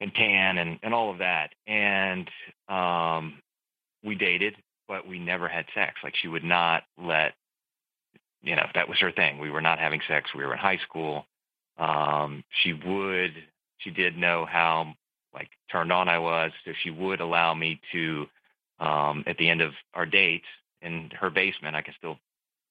and 0.00 0.14
tan 0.14 0.58
and 0.58 0.78
and 0.82 0.92
all 0.94 1.10
of 1.10 1.18
that. 1.18 1.54
And 1.66 2.28
um, 2.68 3.40
we 4.04 4.14
dated, 4.14 4.54
but 4.86 5.06
we 5.06 5.18
never 5.18 5.48
had 5.48 5.64
sex. 5.74 5.94
Like 6.04 6.14
she 6.16 6.28
would 6.28 6.44
not 6.44 6.84
let 7.02 7.34
you 8.42 8.56
know, 8.56 8.66
that 8.74 8.88
was 8.88 8.98
her 8.98 9.12
thing. 9.12 9.38
We 9.38 9.50
were 9.50 9.60
not 9.60 9.78
having 9.78 10.00
sex. 10.08 10.30
We 10.34 10.44
were 10.44 10.52
in 10.52 10.58
high 10.58 10.78
school. 10.78 11.26
Um, 11.78 12.44
she 12.62 12.72
would, 12.72 13.32
she 13.78 13.90
did 13.90 14.16
know 14.16 14.46
how 14.46 14.94
like 15.34 15.50
turned 15.70 15.92
on 15.92 16.08
I 16.08 16.18
was, 16.18 16.52
so 16.64 16.72
she 16.82 16.90
would 16.90 17.20
allow 17.20 17.54
me 17.54 17.80
to, 17.92 18.26
um, 18.80 19.24
at 19.26 19.36
the 19.38 19.48
end 19.48 19.60
of 19.60 19.72
our 19.94 20.06
dates 20.06 20.46
in 20.82 21.10
her 21.18 21.30
basement, 21.30 21.76
I 21.76 21.82
can 21.82 21.94
still 21.98 22.18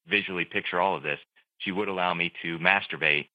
visually 0.09 0.45
picture 0.45 0.79
all 0.79 0.95
of 0.95 1.03
this. 1.03 1.19
She 1.59 1.71
would 1.71 1.87
allow 1.87 2.13
me 2.13 2.31
to 2.41 2.57
masturbate 2.59 3.27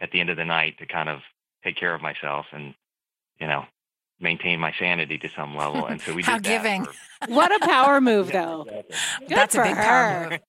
at 0.00 0.10
the 0.10 0.20
end 0.20 0.30
of 0.30 0.36
the 0.36 0.44
night 0.44 0.78
to 0.78 0.86
kind 0.86 1.08
of 1.08 1.20
take 1.64 1.76
care 1.76 1.94
of 1.94 2.02
myself 2.02 2.46
and, 2.52 2.74
you 3.40 3.46
know, 3.46 3.64
maintain 4.20 4.58
my 4.60 4.72
sanity 4.78 5.18
to 5.18 5.28
some 5.28 5.56
level. 5.56 5.86
And 5.86 6.00
so 6.00 6.12
we 6.14 6.22
How 6.24 6.34
did 6.38 6.44
that 6.44 6.62
giving. 6.62 6.84
for- 6.84 6.92
what 7.28 7.54
a 7.54 7.66
power 7.66 8.00
move, 8.10 8.28
Yeah, 8.28 8.44
though. 8.44 8.62
exactly. 8.62 9.26
Good 9.28 9.36
That's 9.38 9.54
for 9.54 9.60
a 9.62 9.64
big 9.64 9.76
her. 9.76 9.82
power 9.82 10.30
move. 10.30 10.40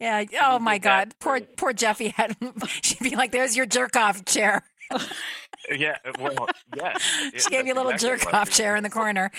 yeah. 0.00 0.24
Oh 0.42 0.58
my 0.58 0.78
God. 0.78 1.14
Poor 1.20 1.40
poor 1.56 1.72
Jeffy 1.72 2.08
had. 2.08 2.36
She'd 2.82 2.98
be 3.00 3.16
like, 3.16 3.30
"There's 3.32 3.56
your 3.56 3.66
jerk 3.66 3.96
off 3.96 4.24
chair." 4.24 4.62
Yeah, 5.70 5.96
uh, 6.04 6.12
well, 6.20 6.46
yes. 6.76 7.00
She 7.36 7.48
gave 7.48 7.66
you 7.66 7.72
a 7.72 7.76
little 7.76 7.96
jerk 7.96 8.32
off 8.34 8.50
chair 8.50 8.76
in 8.76 8.82
the 8.82 8.90
corner. 8.90 9.30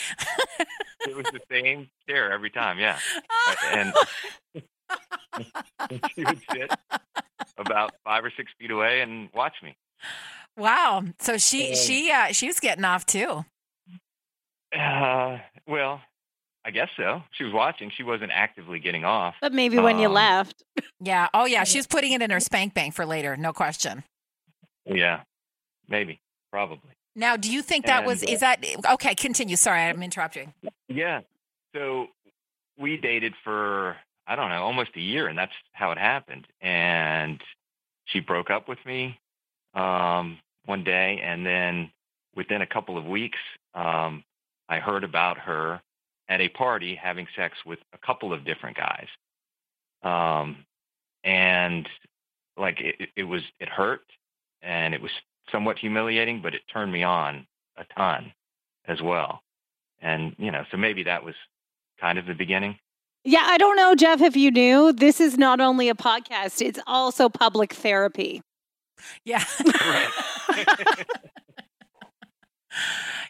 It 1.08 1.16
was 1.16 1.26
the 1.32 1.40
same 1.52 1.90
chair 2.10 2.32
every 2.32 2.50
time, 2.50 2.80
yeah. 2.80 2.98
And 3.72 3.94
she 6.16 6.24
would 6.24 6.42
sit 6.52 6.72
about 7.58 7.92
five 8.04 8.26
or 8.26 8.32
six 8.36 8.52
feet 8.58 8.72
away 8.72 9.02
and 9.02 9.30
watch 9.36 9.56
me. 9.62 9.76
Wow. 10.58 11.04
So 11.20 11.38
she 11.38 11.70
Um, 11.70 11.76
she 11.76 12.12
uh, 12.12 12.28
she 12.32 12.48
was 12.48 12.60
getting 12.60 12.86
off 12.86 13.06
too. 13.06 13.46
Uh, 14.78 15.40
well, 15.68 16.02
I 16.66 16.72
guess 16.72 16.90
so. 16.98 17.24
She 17.32 17.44
was 17.44 17.54
watching. 17.54 17.92
She 17.96 18.04
wasn't 18.04 18.32
actively 18.34 18.80
getting 18.80 19.06
off. 19.06 19.36
But 19.42 19.54
maybe 19.54 19.78
when 19.80 20.00
you 20.00 20.08
Um, 20.08 20.14
left. 20.14 20.64
Yeah. 21.02 21.28
Oh 21.34 21.46
yeah. 21.46 21.66
She 21.66 21.78
was 21.78 21.88
putting 21.88 22.14
it 22.14 22.22
in 22.22 22.32
her 22.32 22.40
spank 22.40 22.74
bank 22.74 22.94
for 22.94 23.06
later. 23.06 23.36
No 23.38 23.54
question. 23.54 24.04
Yeah, 24.86 25.22
maybe, 25.88 26.20
probably. 26.52 26.92
Now, 27.16 27.38
do 27.38 27.52
you 27.52 27.62
think 27.62 27.86
that 27.86 28.06
was 28.06 28.22
And, 28.22 28.30
uh, 28.30 28.34
is 28.34 28.40
that 28.42 28.66
okay? 28.94 29.14
Continue. 29.16 29.56
Sorry, 29.56 29.82
I'm 29.82 30.02
interrupting. 30.04 30.54
Yeah. 30.88 31.22
So 31.76 32.08
we 32.78 32.98
dated 32.98 33.34
for 33.44 33.98
I 34.28 34.36
don't 34.36 34.50
know, 34.50 34.64
almost 34.64 34.92
a 34.96 35.02
year, 35.02 35.28
and 35.28 35.38
that's 35.38 35.54
how 35.74 35.92
it 35.92 35.98
happened. 35.98 36.48
And 36.62 37.42
she 38.06 38.20
broke 38.22 38.50
up 38.50 38.68
with 38.68 38.84
me 38.86 39.20
um, 39.76 40.40
one 40.66 40.84
day, 40.84 41.20
and 41.24 41.46
then 41.46 41.92
within 42.36 42.62
a 42.62 42.68
couple 42.68 42.98
of 42.98 43.06
weeks, 43.06 43.40
um, 43.74 44.24
I 44.68 44.80
heard 44.80 45.04
about 45.04 45.38
her 45.38 45.82
at 46.28 46.42
a 46.42 46.50
party 46.50 46.96
having 46.96 47.28
sex 47.36 47.58
with 47.66 47.80
a 47.94 47.98
couple 48.06 48.34
of 48.34 48.46
different 48.46 48.78
guys. 48.78 49.08
Um, 50.04 50.66
and 51.24 51.88
like 52.58 52.80
it, 52.82 53.10
it 53.16 53.24
was, 53.24 53.42
it 53.60 53.70
hurt, 53.70 54.02
and 54.62 54.94
it 54.94 55.02
was 55.02 55.12
somewhat 55.52 55.78
humiliating, 55.78 56.42
but 56.42 56.56
it 56.56 56.62
turned 56.72 56.92
me 56.92 57.04
on 57.04 57.46
a 57.78 57.86
ton 57.96 58.34
as 58.88 59.02
well. 59.02 59.42
And 60.02 60.36
you 60.38 60.52
know, 60.52 60.64
so 60.72 60.78
maybe 60.78 61.04
that 61.04 61.24
was 61.24 61.36
kind 62.00 62.18
of 62.20 62.26
the 62.26 62.34
beginning. 62.34 62.78
Yeah, 63.24 63.44
I 63.44 63.58
don't 63.58 63.76
know, 63.76 63.96
Jeff, 63.96 64.22
if 64.22 64.36
you 64.36 64.52
knew, 64.52 64.94
this 64.94 65.20
is 65.20 65.36
not 65.36 65.60
only 65.60 65.90
a 65.90 65.96
podcast, 65.96 66.62
it's 66.62 66.80
also 66.86 67.28
public 67.28 67.74
therapy. 67.74 68.44
Yeah. 69.24 69.44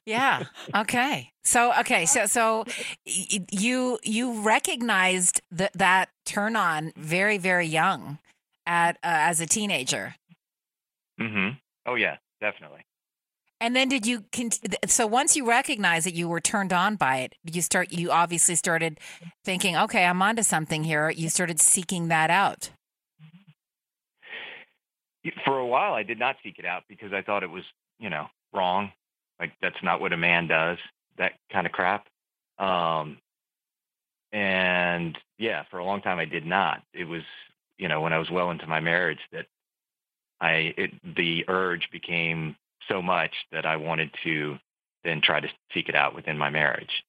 Yeah. 0.05 0.43
Okay. 0.75 1.31
So 1.43 1.73
okay. 1.79 2.05
So 2.05 2.25
so 2.25 2.65
you 3.05 3.99
you 4.03 4.41
recognized 4.41 5.41
that 5.51 5.73
that 5.73 6.09
turn 6.25 6.55
on 6.55 6.93
very 6.95 7.37
very 7.37 7.65
young 7.65 8.19
at 8.65 8.97
uh, 8.97 9.29
as 9.29 9.41
a 9.41 9.45
teenager. 9.45 10.15
Mm 11.19 11.31
hmm 11.31 11.49
Oh 11.87 11.95
yeah, 11.95 12.17
definitely. 12.41 12.81
And 13.61 13.75
then 13.75 13.87
did 13.89 14.05
you 14.05 14.25
so 14.85 15.07
once 15.07 15.35
you 15.35 15.47
recognized 15.47 16.05
that 16.05 16.13
you 16.13 16.27
were 16.27 16.41
turned 16.41 16.73
on 16.73 16.97
by 16.97 17.17
it, 17.17 17.35
you 17.43 17.61
start 17.61 17.91
you 17.91 18.11
obviously 18.11 18.55
started 18.55 18.99
thinking, 19.43 19.75
okay, 19.75 20.05
I'm 20.05 20.21
onto 20.21 20.43
something 20.43 20.83
here. 20.83 21.09
You 21.09 21.29
started 21.29 21.59
seeking 21.59 22.09
that 22.09 22.29
out. 22.29 22.69
For 25.43 25.57
a 25.57 25.65
while 25.65 25.93
I 25.93 26.03
did 26.03 26.19
not 26.19 26.35
seek 26.43 26.59
it 26.59 26.65
out 26.65 26.83
because 26.87 27.13
I 27.13 27.21
thought 27.21 27.43
it 27.43 27.49
was, 27.49 27.63
you 27.99 28.09
know, 28.09 28.27
wrong. 28.53 28.91
Like 29.39 29.51
that's 29.61 29.81
not 29.83 30.01
what 30.01 30.13
a 30.13 30.17
man 30.17 30.47
does, 30.47 30.77
that 31.17 31.33
kind 31.51 31.65
of 31.65 31.73
crap. 31.73 32.07
Um 32.59 33.17
and 34.31 35.17
yeah, 35.37 35.63
for 35.71 35.79
a 35.79 35.85
long 35.85 36.01
time 36.01 36.19
I 36.19 36.25
did 36.25 36.45
not. 36.45 36.81
It 36.93 37.05
was, 37.05 37.23
you 37.77 37.87
know, 37.87 38.01
when 38.01 38.13
I 38.13 38.19
was 38.19 38.29
well 38.29 38.51
into 38.51 38.67
my 38.67 38.79
marriage 38.79 39.19
that 39.31 39.45
I 40.41 40.73
it, 40.77 40.91
the 41.15 41.45
urge 41.47 41.89
became 41.91 42.55
so 42.87 43.01
much 43.01 43.33
that 43.51 43.65
I 43.65 43.77
wanted 43.77 44.11
to 44.23 44.57
then 45.03 45.21
try 45.21 45.39
to 45.39 45.47
seek 45.73 45.89
it 45.89 45.95
out 45.95 46.15
within 46.15 46.37
my 46.37 46.49
marriage. 46.49 47.03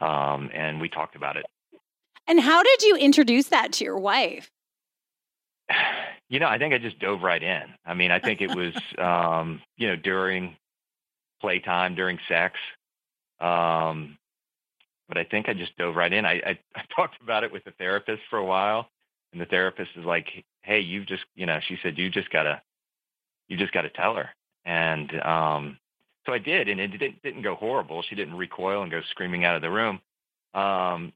Um, 0.00 0.50
and 0.52 0.80
we 0.80 0.88
talked 0.88 1.16
about 1.16 1.36
it. 1.36 1.44
And 2.26 2.40
how 2.40 2.62
did 2.62 2.82
you 2.82 2.96
introduce 2.96 3.48
that 3.48 3.72
to 3.74 3.84
your 3.84 3.98
wife? 3.98 4.50
You 6.28 6.40
know, 6.40 6.48
I 6.48 6.58
think 6.58 6.72
I 6.72 6.78
just 6.78 6.98
dove 6.98 7.22
right 7.22 7.42
in. 7.42 7.62
I 7.84 7.92
mean, 7.94 8.10
I 8.10 8.18
think 8.18 8.40
it 8.40 8.54
was, 8.54 8.74
um, 8.98 9.60
you 9.76 9.88
know, 9.88 9.96
during 9.96 10.56
playtime, 11.40 11.94
during 11.94 12.18
sex. 12.28 12.58
Um, 13.40 14.16
but 15.08 15.18
I 15.18 15.24
think 15.24 15.48
I 15.48 15.52
just 15.52 15.76
dove 15.76 15.94
right 15.94 16.12
in. 16.12 16.24
I, 16.24 16.34
I, 16.34 16.58
I 16.76 16.82
talked 16.96 17.20
about 17.22 17.44
it 17.44 17.52
with 17.52 17.64
the 17.64 17.72
therapist 17.72 18.22
for 18.30 18.38
a 18.38 18.44
while, 18.44 18.88
and 19.32 19.40
the 19.40 19.46
therapist 19.46 19.90
is 19.96 20.04
like, 20.04 20.26
"Hey, 20.62 20.80
you've 20.80 21.06
just, 21.06 21.24
you 21.34 21.44
know," 21.44 21.58
she 21.66 21.78
said, 21.82 21.98
"You 21.98 22.08
just 22.08 22.30
gotta, 22.30 22.62
you 23.48 23.56
just 23.56 23.72
gotta 23.72 23.90
tell 23.90 24.14
her." 24.14 24.30
And 24.64 25.20
um, 25.22 25.78
so 26.24 26.32
I 26.32 26.38
did, 26.38 26.68
and 26.68 26.80
it 26.80 26.88
didn't, 26.88 27.22
didn't 27.22 27.42
go 27.42 27.56
horrible. 27.56 28.02
She 28.02 28.14
didn't 28.14 28.36
recoil 28.36 28.82
and 28.82 28.90
go 28.90 29.02
screaming 29.10 29.44
out 29.44 29.56
of 29.56 29.62
the 29.62 29.70
room. 29.70 30.00
Um, 30.54 31.12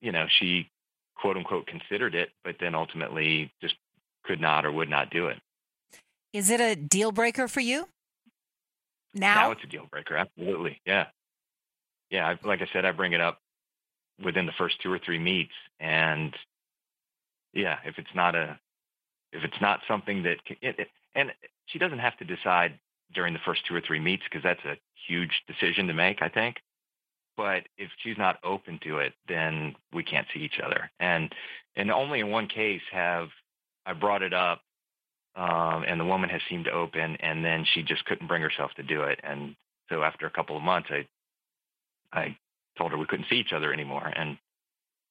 you 0.00 0.12
know, 0.12 0.26
she 0.38 0.68
quote 1.16 1.36
unquote 1.36 1.66
considered 1.66 2.14
it, 2.14 2.30
but 2.44 2.56
then 2.60 2.74
ultimately 2.74 3.50
just 3.60 3.74
could 4.24 4.40
not 4.40 4.64
or 4.64 4.72
would 4.72 4.90
not 4.90 5.10
do 5.10 5.26
it. 5.28 5.38
Is 6.32 6.50
it 6.50 6.60
a 6.60 6.74
deal 6.74 7.12
breaker 7.12 7.46
for 7.48 7.60
you? 7.60 7.88
Now, 9.14 9.34
now 9.34 9.50
it's 9.52 9.62
a 9.62 9.68
deal 9.68 9.86
breaker. 9.90 10.16
Absolutely, 10.16 10.80
yeah, 10.84 11.06
yeah. 12.10 12.28
I, 12.28 12.46
like 12.46 12.60
I 12.60 12.68
said, 12.72 12.84
I 12.84 12.90
bring 12.90 13.12
it 13.12 13.20
up 13.20 13.38
within 14.22 14.46
the 14.46 14.52
first 14.58 14.80
two 14.82 14.92
or 14.92 14.98
three 14.98 15.18
meets, 15.18 15.52
and 15.78 16.34
yeah, 17.52 17.78
if 17.84 17.98
it's 17.98 18.14
not 18.14 18.34
a, 18.34 18.58
if 19.32 19.44
it's 19.44 19.60
not 19.60 19.80
something 19.86 20.24
that, 20.24 20.38
it, 20.60 20.78
it, 20.78 20.88
and 21.14 21.30
she 21.66 21.78
doesn't 21.78 22.00
have 22.00 22.16
to 22.18 22.24
decide 22.24 22.78
during 23.14 23.32
the 23.32 23.40
first 23.44 23.64
two 23.66 23.74
or 23.74 23.80
three 23.80 24.00
meets 24.00 24.24
because 24.24 24.42
that's 24.42 24.64
a 24.64 24.76
huge 25.06 25.42
decision 25.46 25.86
to 25.86 25.94
make, 25.94 26.22
I 26.22 26.28
think. 26.28 26.56
But 27.36 27.64
if 27.78 27.90
she's 27.98 28.18
not 28.18 28.38
open 28.44 28.78
to 28.84 28.98
it, 28.98 29.12
then 29.28 29.74
we 29.92 30.02
can't 30.04 30.26
see 30.32 30.40
each 30.40 30.60
other. 30.64 30.90
And 31.00 31.32
and 31.76 31.90
only 31.90 32.20
in 32.20 32.30
one 32.30 32.46
case 32.46 32.82
have 32.92 33.28
I 33.86 33.92
brought 33.92 34.22
it 34.22 34.32
up, 34.32 34.60
um, 35.36 35.84
and 35.86 36.00
the 36.00 36.04
woman 36.04 36.30
has 36.30 36.40
seemed 36.48 36.64
to 36.66 36.72
open, 36.72 37.16
and 37.20 37.44
then 37.44 37.64
she 37.64 37.82
just 37.82 38.04
couldn't 38.04 38.26
bring 38.26 38.42
herself 38.42 38.72
to 38.76 38.82
do 38.82 39.02
it. 39.02 39.20
And 39.22 39.56
so 39.88 40.02
after 40.02 40.26
a 40.26 40.30
couple 40.30 40.56
of 40.56 40.62
months, 40.62 40.88
I 40.90 41.06
I 42.12 42.36
told 42.78 42.92
her 42.92 42.98
we 42.98 43.06
couldn't 43.06 43.26
see 43.28 43.36
each 43.36 43.52
other 43.52 43.72
anymore, 43.72 44.06
and 44.14 44.38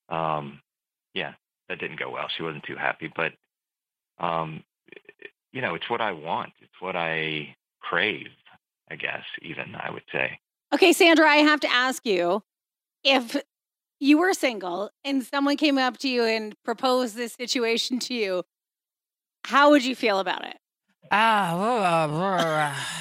um, 0.10 0.62
yeah, 1.14 1.34
that 1.70 1.80
didn't 1.80 2.00
go 2.00 2.10
well. 2.10 2.28
She 2.36 2.44
wasn't 2.44 2.64
too 2.64 2.76
happy, 2.76 3.12
but 3.16 3.34
um, 4.20 4.64
you 5.52 5.62
know, 5.62 5.76
it's 5.76 5.90
what 5.90 6.02
I 6.02 6.12
want. 6.12 6.54
It's 6.62 6.82
what 6.82 6.96
I 6.96 7.56
crave, 7.82 8.28
I 8.90 8.96
guess, 8.96 9.24
even 9.42 9.76
I 9.76 9.92
would 9.92 10.04
say. 10.12 10.40
Okay, 10.74 10.94
Sandra, 10.94 11.30
I 11.30 11.38
have 11.38 11.60
to 11.62 11.72
ask 11.72 12.06
you 12.06 12.42
if 13.04 13.38
you 14.00 14.18
were 14.18 14.34
single 14.34 14.90
and 15.06 15.24
someone 15.24 15.58
came 15.58 15.78
up 15.78 15.98
to 16.00 16.10
you 16.10 16.24
and 16.24 16.56
proposed 16.64 17.16
this 17.16 17.34
situation 17.34 18.00
to 18.00 18.14
you, 18.14 18.44
how 19.46 19.72
would 19.72 19.84
you 19.84 19.96
feel 19.96 20.20
about 20.20 20.46
it? 20.46 20.58
Ah, 21.12 21.48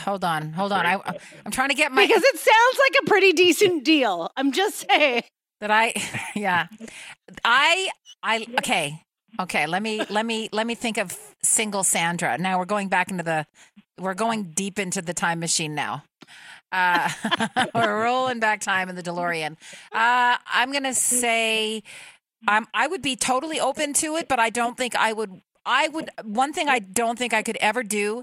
hold 0.04 0.24
on, 0.24 0.52
hold 0.52 0.72
on. 0.72 0.84
I, 0.84 1.00
I'm 1.46 1.52
trying 1.52 1.70
to 1.70 1.74
get 1.74 1.92
my 1.92 2.06
because 2.06 2.22
it 2.22 2.38
sounds 2.38 2.78
like 2.78 3.02
a 3.02 3.06
pretty 3.06 3.32
decent 3.32 3.84
deal. 3.84 4.30
I'm 4.36 4.52
just 4.52 4.86
saying 4.90 5.22
that 5.60 5.70
I, 5.70 5.94
yeah, 6.34 6.66
I, 7.44 7.88
I 8.22 8.46
okay. 8.58 9.00
Okay, 9.40 9.66
let 9.66 9.82
me 9.82 10.04
let 10.10 10.26
me 10.26 10.50
let 10.52 10.66
me 10.66 10.74
think 10.74 10.98
of 10.98 11.16
single 11.42 11.84
Sandra. 11.84 12.36
Now 12.36 12.58
we're 12.58 12.66
going 12.66 12.88
back 12.88 13.10
into 13.10 13.22
the 13.22 13.46
we're 13.98 14.14
going 14.14 14.52
deep 14.54 14.78
into 14.78 15.00
the 15.00 15.14
time 15.14 15.40
machine 15.40 15.74
now. 15.74 16.04
Uh, 16.70 17.08
we're 17.74 18.02
rolling 18.02 18.40
back 18.40 18.60
time 18.60 18.88
in 18.88 18.96
the 18.96 19.02
DeLorean. 19.02 19.52
Uh, 19.90 20.36
I'm 20.46 20.70
gonna 20.70 20.94
say 20.94 21.82
um, 22.48 22.66
I 22.74 22.86
would 22.86 23.02
be 23.02 23.16
totally 23.16 23.60
open 23.60 23.92
to 23.94 24.16
it, 24.16 24.28
but 24.28 24.38
I 24.38 24.50
don't 24.50 24.76
think 24.76 24.94
I 24.96 25.12
would. 25.12 25.40
I 25.64 25.88
would. 25.88 26.10
One 26.24 26.52
thing 26.52 26.68
I 26.68 26.78
don't 26.78 27.18
think 27.18 27.32
I 27.32 27.42
could 27.42 27.58
ever 27.60 27.82
do 27.82 28.22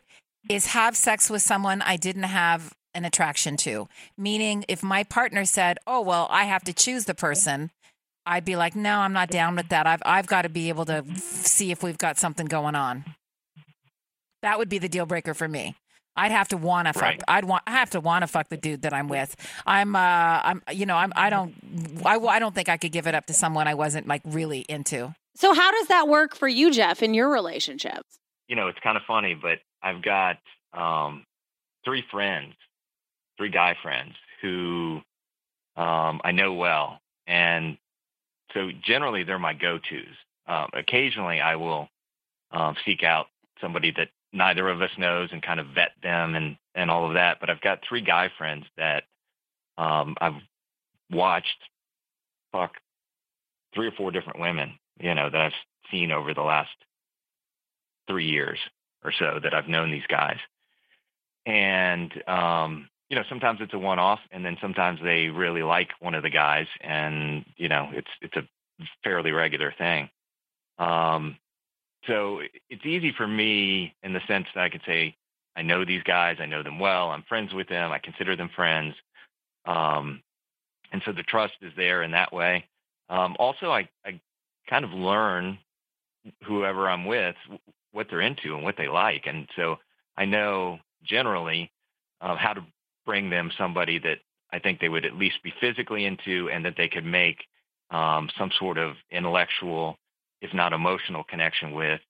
is 0.50 0.68
have 0.68 0.96
sex 0.96 1.30
with 1.30 1.42
someone 1.42 1.82
I 1.82 1.98
didn't 1.98 2.24
have 2.24 2.74
an 2.94 3.06
attraction 3.06 3.58
to. 3.58 3.88
Meaning, 4.18 4.66
if 4.68 4.84
my 4.84 5.04
partner 5.04 5.46
said, 5.46 5.78
"Oh 5.88 6.02
well, 6.02 6.28
I 6.30 6.46
have 6.46 6.64
to 6.66 6.74
choose 6.74 7.06
the 7.06 7.16
person," 7.16 7.72
I'd 8.30 8.46
be 8.46 8.56
like, 8.56 8.76
no, 8.76 9.00
I'm 9.00 9.14
not 9.14 9.30
down 9.30 9.56
with 9.56 9.70
that. 9.70 9.88
I've 9.88 10.04
I've 10.06 10.28
got 10.28 10.44
to 10.44 10.50
be 10.50 10.70
able 10.70 10.86
to 10.86 11.04
see 11.18 11.72
if 11.72 11.82
we've 11.82 11.98
got 11.98 12.20
something 12.20 12.46
going 12.46 12.76
on. 12.76 13.04
That 14.44 14.60
would 14.60 14.70
be 14.70 14.78
the 14.78 14.88
deal 14.88 15.08
breaker 15.08 15.34
for 15.34 15.48
me. 15.48 15.76
I'd 16.16 16.32
have 16.32 16.50
to 16.50 16.58
want 16.58 16.88
to 16.88 16.94
fuck. 16.94 17.02
Right. 17.02 17.24
I'd 17.28 17.46
want. 17.46 17.64
I 17.66 17.72
have 17.72 17.90
to 17.92 18.00
want 18.00 18.22
to 18.24 18.28
fuck 18.28 18.50
the 18.50 18.58
dude 18.58 18.84
that 18.84 18.94
I'm 18.94 19.08
with. 19.08 19.36
I'm. 19.66 19.96
Uh. 19.96 20.00
I'm. 20.00 20.62
You 20.72 20.86
know. 20.86 20.96
I'm. 20.96 21.12
I 21.16 21.30
don't. 21.30 21.56
I. 22.06 22.18
I 22.18 22.40
don't 22.40 22.54
think 22.54 22.70
I 22.70 22.78
could 22.78 22.92
give 22.92 23.08
it 23.08 23.16
up 23.16 23.26
to 23.28 23.34
someone 23.34 23.68
I 23.68 23.74
wasn't 23.74 24.08
like 24.08 24.22
really 24.26 24.60
into. 24.70 25.16
So 25.40 25.54
how 25.54 25.72
does 25.72 25.88
that 25.88 26.10
work 26.10 26.36
for 26.36 26.50
you, 26.50 26.70
Jeff, 26.70 27.02
in 27.02 27.14
your 27.14 27.30
relationships? 27.30 28.20
You 28.50 28.58
know, 28.58 28.68
it's 28.68 28.80
kind 28.84 28.98
of 28.98 29.04
funny, 29.08 29.36
but 29.42 29.60
I've 29.82 30.02
got 30.02 30.38
um, 30.74 31.24
three 31.86 32.04
friends, 32.12 32.56
three 33.38 33.50
guy 33.50 33.78
friends 33.82 34.16
who 34.42 35.00
um, 35.78 36.20
I 36.26 36.34
know 36.34 36.56
well, 36.56 37.00
and 37.26 37.78
so 38.54 38.70
generally 38.84 39.24
they're 39.24 39.40
my 39.40 39.54
go-tos. 39.54 40.04
Um, 40.46 40.68
occasionally 40.74 41.40
I 41.40 41.56
will 41.56 41.88
um, 42.52 42.76
seek 42.86 43.04
out 43.04 43.28
somebody 43.62 43.92
that 43.92 44.10
neither 44.34 44.68
of 44.68 44.82
us 44.82 44.92
knows 44.98 45.30
and 45.32 45.42
kind 45.42 45.62
of 45.62 45.68
vet 45.68 45.92
them 46.04 46.36
and, 46.36 46.58
and 46.76 46.92
all 46.92 47.08
of 47.08 47.14
that. 47.14 47.40
But 47.40 47.50
I've 47.50 47.62
got 47.62 47.80
three 47.88 48.02
guy 48.02 48.30
friends 48.38 48.66
that 48.76 49.04
um, 49.78 50.18
I've 50.20 50.42
watched 51.10 51.48
fuck 52.52 52.74
three 53.74 53.88
or 53.88 53.92
four 53.92 54.12
different 54.12 54.42
women, 54.42 54.78
you 55.00 55.16
know, 55.16 55.30
that 55.30 55.42
I've 55.42 55.52
seen 55.92 56.12
over 56.12 56.34
the 56.34 56.42
last 56.42 56.70
three 58.08 58.28
years 58.28 58.60
or 59.04 59.12
so 59.18 59.40
that 59.42 59.54
I've 59.54 59.68
known 59.68 59.92
these 59.92 60.08
guys. 60.08 60.38
And 61.46 62.12
um, 62.28 62.90
you 63.10 63.16
know, 63.16 63.24
sometimes 63.28 63.60
it's 63.62 63.74
a 63.74 63.80
one-off, 63.80 64.20
and 64.32 64.46
then 64.46 64.58
sometimes 64.62 65.00
they 65.02 65.28
really 65.28 65.64
like 65.64 65.90
one 66.00 66.14
of 66.14 66.24
the 66.24 66.30
guys, 66.30 66.68
and 66.82 67.44
you 67.58 67.68
know, 67.68 67.90
it's 67.94 68.10
it's 68.22 68.36
a 68.36 68.48
fairly 69.04 69.32
regular 69.32 69.74
thing. 69.78 70.10
Um, 70.78 71.38
so 72.08 72.42
it's 72.70 72.86
easy 72.86 73.14
for 73.18 73.28
me 73.28 73.96
in 74.04 74.14
the 74.14 74.22
sense 74.28 74.48
that 74.56 74.64
I 74.64 74.70
could 74.70 74.82
say 74.86 75.16
I 75.56 75.64
know 75.64 75.84
these 75.84 76.04
guys, 76.04 76.38
I 76.40 76.46
know 76.46 76.64
them 76.64 76.80
well, 76.80 77.10
I'm 77.10 77.24
friends 77.24 77.54
with 77.54 77.68
them, 77.68 77.92
I 77.92 78.00
consider 78.00 78.36
them 78.36 78.50
friends, 78.56 78.96
um, 79.66 80.22
and 80.92 81.02
so 81.06 81.12
the 81.12 81.24
trust 81.24 81.54
is 81.62 81.74
there 81.76 82.04
in 82.04 82.12
that 82.12 82.32
way. 82.32 82.66
Um, 83.10 83.36
also, 83.40 83.72
I, 83.72 83.90
I 84.06 84.20
kind 84.70 84.86
of 84.86 84.92
learn 84.92 85.58
whoever 86.44 86.90
I'm 86.90 87.06
with 87.06 87.36
what 87.92 88.08
they're 88.10 88.22
into 88.22 88.56
and 88.56 88.64
what 88.64 88.76
they 88.78 88.88
like, 88.88 89.26
and 89.26 89.48
so 89.56 89.78
I 90.18 90.26
know 90.26 90.80
generally 91.04 91.72
uh, 92.22 92.36
how 92.36 92.54
to 92.54 92.66
bring 93.06 93.30
them 93.30 93.52
somebody 93.58 93.98
that 94.00 94.20
I 94.52 94.60
think 94.60 94.80
they 94.80 94.90
would 94.90 95.06
at 95.06 95.16
least 95.16 95.42
be 95.44 95.54
physically 95.60 96.06
into 96.06 96.50
and 96.52 96.66
that 96.66 96.76
they 96.78 96.88
could 96.88 97.06
make 97.06 97.38
um, 97.92 98.30
some 98.38 98.52
sort 98.60 98.78
of 98.78 98.96
intellectual, 99.12 99.98
if 100.42 100.54
not 100.54 100.74
emotional 100.74 101.24
connection 101.24 101.72
with 101.72 102.02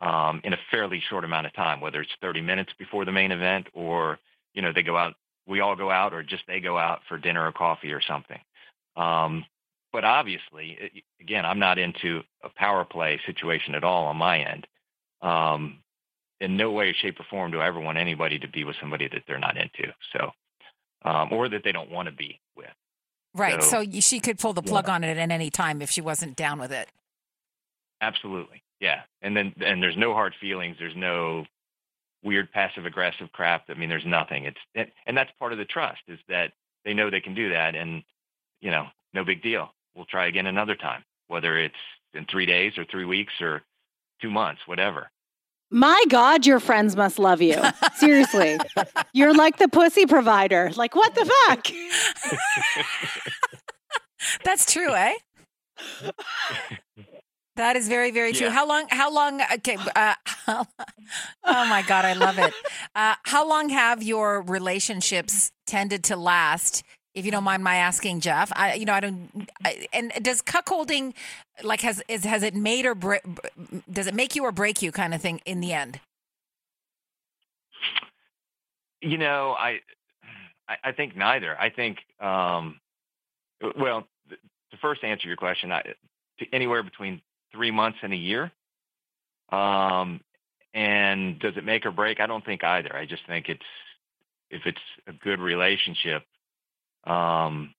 um, 0.00 0.40
in 0.44 0.52
a 0.52 0.58
fairly 0.70 1.02
short 1.08 1.24
amount 1.24 1.46
of 1.46 1.54
time, 1.54 1.80
whether 1.80 2.00
it's 2.00 2.12
30 2.20 2.40
minutes 2.40 2.72
before 2.78 3.04
the 3.04 3.12
main 3.12 3.32
event 3.32 3.66
or, 3.72 4.18
you 4.54 4.62
know, 4.62 4.72
they 4.72 4.82
go 4.82 4.96
out, 4.96 5.14
we 5.46 5.60
all 5.60 5.76
go 5.76 5.90
out 5.90 6.12
or 6.12 6.22
just 6.22 6.42
they 6.46 6.60
go 6.60 6.76
out 6.76 7.00
for 7.08 7.18
dinner 7.18 7.46
or 7.46 7.52
coffee 7.52 7.92
or 7.92 8.02
something. 8.02 8.38
Um, 8.96 9.44
but 9.96 10.04
obviously, 10.04 11.02
again, 11.22 11.46
I'm 11.46 11.58
not 11.58 11.78
into 11.78 12.20
a 12.44 12.50
power 12.50 12.84
play 12.84 13.18
situation 13.24 13.74
at 13.74 13.82
all 13.82 14.04
on 14.04 14.18
my 14.18 14.40
end. 14.40 14.66
Um, 15.22 15.78
in 16.38 16.58
no 16.58 16.70
way, 16.70 16.92
shape, 16.92 17.18
or 17.18 17.24
form 17.30 17.50
do 17.50 17.60
I 17.60 17.66
ever 17.66 17.80
want 17.80 17.96
anybody 17.96 18.38
to 18.40 18.46
be 18.46 18.64
with 18.64 18.76
somebody 18.78 19.08
that 19.08 19.22
they're 19.26 19.38
not 19.38 19.56
into. 19.56 19.94
So 20.12 20.32
um, 21.02 21.32
or 21.32 21.48
that 21.48 21.62
they 21.64 21.72
don't 21.72 21.90
want 21.90 22.10
to 22.10 22.14
be 22.14 22.38
with. 22.54 22.68
Right. 23.34 23.62
So, 23.62 23.84
So- 23.84 24.00
she 24.00 24.20
could 24.20 24.38
pull 24.38 24.52
the 24.52 24.60
plug 24.60 24.90
on 24.90 25.02
it 25.02 25.16
at 25.16 25.30
any 25.30 25.48
time 25.48 25.80
if 25.80 25.88
she 25.88 26.02
wasn't 26.02 26.36
down 26.36 26.58
with 26.58 26.72
it. 26.72 26.90
Absolutely, 28.02 28.62
yeah. 28.80 29.00
And 29.22 29.34
then 29.34 29.54
and 29.64 29.82
there's 29.82 29.96
no 29.96 30.12
hard 30.12 30.34
feelings. 30.38 30.76
There's 30.78 30.94
no 30.94 31.46
weird 32.22 32.52
passive 32.52 32.84
aggressive 32.84 33.32
crap. 33.32 33.64
I 33.70 33.74
mean, 33.74 33.88
there's 33.88 34.04
nothing. 34.04 34.44
It's 34.44 34.60
and, 34.74 34.92
and 35.06 35.16
that's 35.16 35.30
part 35.38 35.52
of 35.52 35.58
the 35.58 35.64
trust 35.64 36.02
is 36.06 36.18
that 36.28 36.52
they 36.84 36.92
know 36.92 37.08
they 37.08 37.22
can 37.22 37.34
do 37.34 37.48
that, 37.48 37.74
and 37.74 38.02
you 38.60 38.70
know, 38.70 38.88
no 39.14 39.24
big 39.24 39.42
deal. 39.42 39.72
We'll 39.96 40.06
try 40.06 40.26
again 40.26 40.46
another 40.46 40.74
time, 40.74 41.02
whether 41.28 41.58
it's 41.58 41.74
in 42.12 42.26
three 42.26 42.46
days 42.46 42.76
or 42.76 42.84
three 42.84 43.06
weeks 43.06 43.32
or 43.40 43.62
two 44.20 44.30
months, 44.30 44.60
whatever. 44.66 45.10
My 45.70 46.04
God, 46.08 46.46
your 46.46 46.60
friends 46.60 46.94
must 46.94 47.18
love 47.18 47.42
you. 47.42 47.60
Seriously. 47.96 48.58
You're 49.12 49.34
like 49.34 49.56
the 49.58 49.68
pussy 49.68 50.06
provider. 50.06 50.70
Like, 50.76 50.94
what 50.94 51.14
the 51.14 51.24
fuck? 51.48 51.66
That's 54.44 54.70
true, 54.72 54.94
eh? 54.94 55.14
That 57.56 57.76
is 57.76 57.88
very, 57.88 58.10
very 58.10 58.32
true. 58.32 58.46
Yeah. 58.46 58.52
How 58.52 58.68
long? 58.68 58.86
How 58.90 59.10
long? 59.10 59.40
Okay. 59.54 59.78
Uh, 59.96 60.14
oh 60.46 60.66
my 61.44 61.82
God, 61.86 62.04
I 62.04 62.12
love 62.12 62.38
it. 62.38 62.52
Uh, 62.94 63.14
how 63.24 63.48
long 63.48 63.70
have 63.70 64.02
your 64.02 64.42
relationships 64.42 65.50
tended 65.66 66.04
to 66.04 66.16
last? 66.16 66.82
If 67.16 67.24
you 67.24 67.30
don't 67.30 67.44
mind 67.44 67.64
my 67.64 67.76
asking, 67.76 68.20
Jeff, 68.20 68.52
I, 68.54 68.74
you 68.74 68.84
know, 68.84 68.92
I 68.92 69.00
don't. 69.00 69.50
I, 69.64 69.88
and 69.94 70.12
does 70.20 70.42
cuckolding, 70.42 71.14
like, 71.64 71.80
has 71.80 72.02
is, 72.08 72.24
has 72.24 72.42
it 72.42 72.54
made 72.54 72.84
or 72.84 72.94
bre- 72.94 73.24
does 73.90 74.06
it 74.06 74.14
make 74.14 74.36
you 74.36 74.44
or 74.44 74.52
break 74.52 74.82
you, 74.82 74.92
kind 74.92 75.14
of 75.14 75.22
thing, 75.22 75.40
in 75.46 75.60
the 75.60 75.72
end? 75.72 75.98
You 79.00 79.16
know, 79.16 79.56
I, 79.58 79.80
I, 80.84 80.92
think 80.92 81.16
neither. 81.16 81.58
I 81.58 81.70
think, 81.70 81.98
um, 82.20 82.80
well, 83.78 84.06
to 84.28 84.76
first 84.82 85.02
answer 85.02 85.26
your 85.26 85.38
question, 85.38 85.72
I, 85.72 85.94
anywhere 86.52 86.82
between 86.82 87.22
three 87.50 87.70
months 87.70 87.98
and 88.02 88.12
a 88.12 88.16
year. 88.16 88.52
Um, 89.50 90.20
and 90.74 91.38
does 91.38 91.56
it 91.56 91.64
make 91.64 91.86
or 91.86 91.92
break? 91.92 92.20
I 92.20 92.26
don't 92.26 92.44
think 92.44 92.62
either. 92.62 92.94
I 92.94 93.06
just 93.06 93.26
think 93.26 93.48
it's 93.48 93.64
if 94.50 94.62
it's 94.66 94.78
a 95.06 95.12
good 95.12 95.40
relationship, 95.40 96.24
um, 97.06 97.74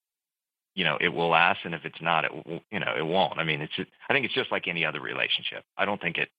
you 0.75 0.83
know, 0.83 0.97
it 1.01 1.09
will 1.09 1.29
last, 1.29 1.59
and 1.63 1.73
if 1.73 1.85
it's 1.85 2.01
not, 2.01 2.25
it 2.25 2.33
will, 2.33 2.61
you 2.71 2.79
know, 2.79 2.93
it 2.95 3.05
won't. 3.05 3.39
I 3.39 3.43
mean, 3.43 3.61
it's 3.61 3.75
just, 3.75 3.89
I 4.09 4.13
think 4.13 4.25
it's 4.25 4.33
just 4.33 4.51
like 4.51 4.67
any 4.67 4.85
other 4.85 5.01
relationship. 5.01 5.63
I 5.77 5.85
don't 5.85 6.01
think 6.01 6.17
it. 6.17 6.29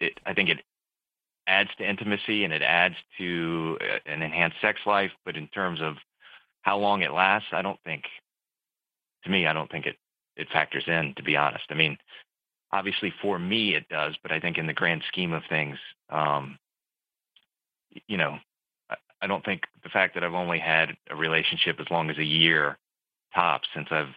It 0.00 0.18
I 0.26 0.34
think 0.34 0.48
it 0.48 0.58
adds 1.46 1.70
to 1.78 1.88
intimacy 1.88 2.44
and 2.44 2.52
it 2.52 2.62
adds 2.62 2.96
to 3.18 3.78
uh, 3.80 3.98
an 4.06 4.22
enhanced 4.22 4.56
sex 4.60 4.80
life, 4.86 5.12
but 5.24 5.36
in 5.36 5.46
terms 5.48 5.80
of 5.80 5.94
how 6.62 6.78
long 6.78 7.02
it 7.02 7.12
lasts, 7.12 7.48
I 7.52 7.62
don't 7.62 7.80
think. 7.84 8.04
To 9.24 9.30
me, 9.30 9.46
I 9.46 9.52
don't 9.52 9.70
think 9.70 9.86
it 9.86 9.96
it 10.36 10.48
factors 10.52 10.84
in. 10.86 11.14
To 11.16 11.22
be 11.22 11.36
honest, 11.36 11.64
I 11.70 11.74
mean, 11.74 11.96
obviously 12.72 13.14
for 13.22 13.38
me 13.38 13.74
it 13.76 13.88
does, 13.88 14.14
but 14.22 14.32
I 14.32 14.40
think 14.40 14.58
in 14.58 14.66
the 14.66 14.72
grand 14.72 15.02
scheme 15.08 15.32
of 15.32 15.42
things, 15.48 15.78
um, 16.10 16.58
you 18.08 18.16
know, 18.16 18.38
I, 19.20 19.26
don't 19.26 19.44
think 19.44 19.62
the 19.82 19.88
fact 19.88 20.14
that 20.14 20.24
I've 20.24 20.34
only 20.34 20.58
had 20.58 20.96
a 21.10 21.16
relationship 21.16 21.80
as 21.80 21.86
long 21.90 22.10
as 22.10 22.18
a 22.18 22.24
year 22.24 22.78
tops 23.34 23.68
since 23.74 23.88
I've 23.90 24.14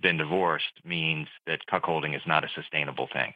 been 0.00 0.16
divorced 0.16 0.80
means 0.84 1.28
that 1.46 1.60
cuckolding 1.70 2.14
is 2.16 2.22
not 2.26 2.44
a 2.44 2.48
sustainable 2.54 3.08
thing. 3.12 3.32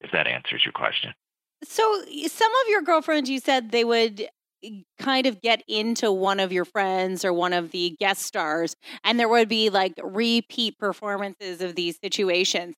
If 0.00 0.10
that 0.12 0.26
answers 0.26 0.62
your 0.64 0.72
question. 0.72 1.14
So, 1.62 2.04
some 2.26 2.52
of 2.52 2.68
your 2.68 2.82
girlfriends, 2.82 3.30
you 3.30 3.40
said 3.40 3.70
they 3.70 3.84
would 3.84 4.28
eh, 4.62 4.82
kind 4.98 5.26
of 5.26 5.40
get 5.40 5.62
into 5.66 6.12
one 6.12 6.40
of 6.40 6.52
your 6.52 6.66
friends 6.66 7.24
or 7.24 7.32
one 7.32 7.54
of 7.54 7.70
the 7.70 7.96
guest 7.98 8.22
stars, 8.22 8.76
and 9.02 9.18
there 9.18 9.28
would 9.28 9.48
be 9.48 9.70
like 9.70 9.94
repeat 10.02 10.78
performances 10.78 11.62
of 11.62 11.74
these 11.74 11.98
situations. 12.02 12.74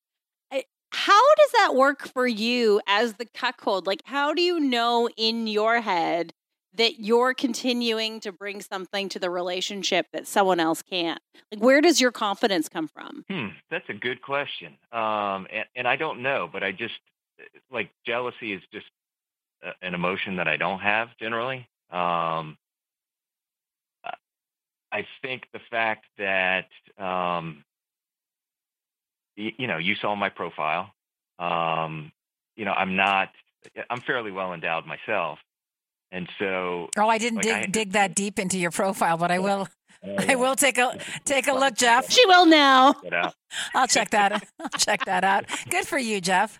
Eh, 0.53 0.63
how 0.93 1.35
does 1.35 1.51
that 1.53 1.75
work 1.75 2.07
for 2.07 2.29
you 2.29 2.81
as 2.87 3.15
the 3.15 3.27
cuckold? 3.27 3.89
Like, 3.89 4.03
how 4.05 4.33
do 4.33 4.43
you 4.43 4.61
know 4.61 5.09
in 5.17 5.49
your 5.49 5.81
head 5.81 6.33
that 6.77 7.01
you're 7.01 7.35
continuing 7.35 8.21
to 8.21 8.33
bring 8.33 8.61
something 8.61 9.09
to 9.11 9.19
the 9.19 9.31
relationship 9.31 10.07
that 10.13 10.27
someone 10.27 10.61
else 10.61 10.83
can't? 10.83 11.21
Like, 11.51 11.63
where 11.63 11.81
does 11.81 12.01
your 12.01 12.13
confidence 12.13 12.69
come 12.69 12.89
from? 12.89 13.25
Hmm, 13.31 13.49
that's 13.71 13.89
a 13.89 13.95
good 13.95 14.23
question. 14.23 14.77
Um, 14.93 15.47
and, 15.53 15.65
and 15.75 15.89
I 15.89 15.97
don't 15.97 16.23
know, 16.23 16.49
but 16.53 16.63
I 16.63 16.73
just 16.73 16.95
like 17.71 17.91
jealousy 18.07 18.53
is 18.53 18.63
just 18.73 18.87
a, 19.63 19.71
an 19.87 19.95
emotion 19.95 20.37
that 20.37 20.49
I 20.49 20.57
don't 20.57 20.81
have 20.81 21.09
generally. 21.19 21.69
Um, 21.91 22.57
I- 24.93 25.07
think 25.23 25.49
the 25.53 25.61
fact 25.71 26.07
that 26.19 26.69
um, 26.99 27.65
you 29.37 29.67
know 29.67 29.77
you 29.79 29.95
saw 29.97 30.15
my 30.15 30.29
profile. 30.31 30.93
Um, 31.39 32.13
you 32.57 32.65
know, 32.65 32.73
I'm 32.73 32.97
not. 32.97 33.29
I'm 33.91 34.01
fairly 34.01 34.31
well 34.31 34.55
endowed 34.55 34.87
myself, 34.87 35.39
and 36.13 36.29
so 36.39 36.89
Oh, 36.97 37.09
I 37.09 37.19
didn't 37.19 37.37
Like, 37.39 37.45
dig 37.45 37.55
I- 37.55 37.67
dig 37.67 37.93
that 37.93 38.15
deep 38.15 38.39
into 38.39 38.59
your 38.59 38.71
profile, 38.71 39.17
but 39.17 39.31
I 39.31 39.39
will. 39.39 39.69
I 40.29 40.37
will 40.37 40.55
take 40.55 40.79
a 40.79 40.99
take 41.25 41.49
a 41.49 41.53
look, 41.53 41.75
Jeff. 41.75 42.11
She 42.11 42.25
will 42.27 42.47
now. 42.47 42.95
I'll 43.75 43.89
check 43.89 44.11
that. 44.11 44.45
I'll 44.61 44.69
check 44.79 45.05
that 45.07 45.25
out. 45.25 45.47
Good 45.71 45.87
for 45.87 45.99
you, 45.99 46.21
Jeff. 46.21 46.59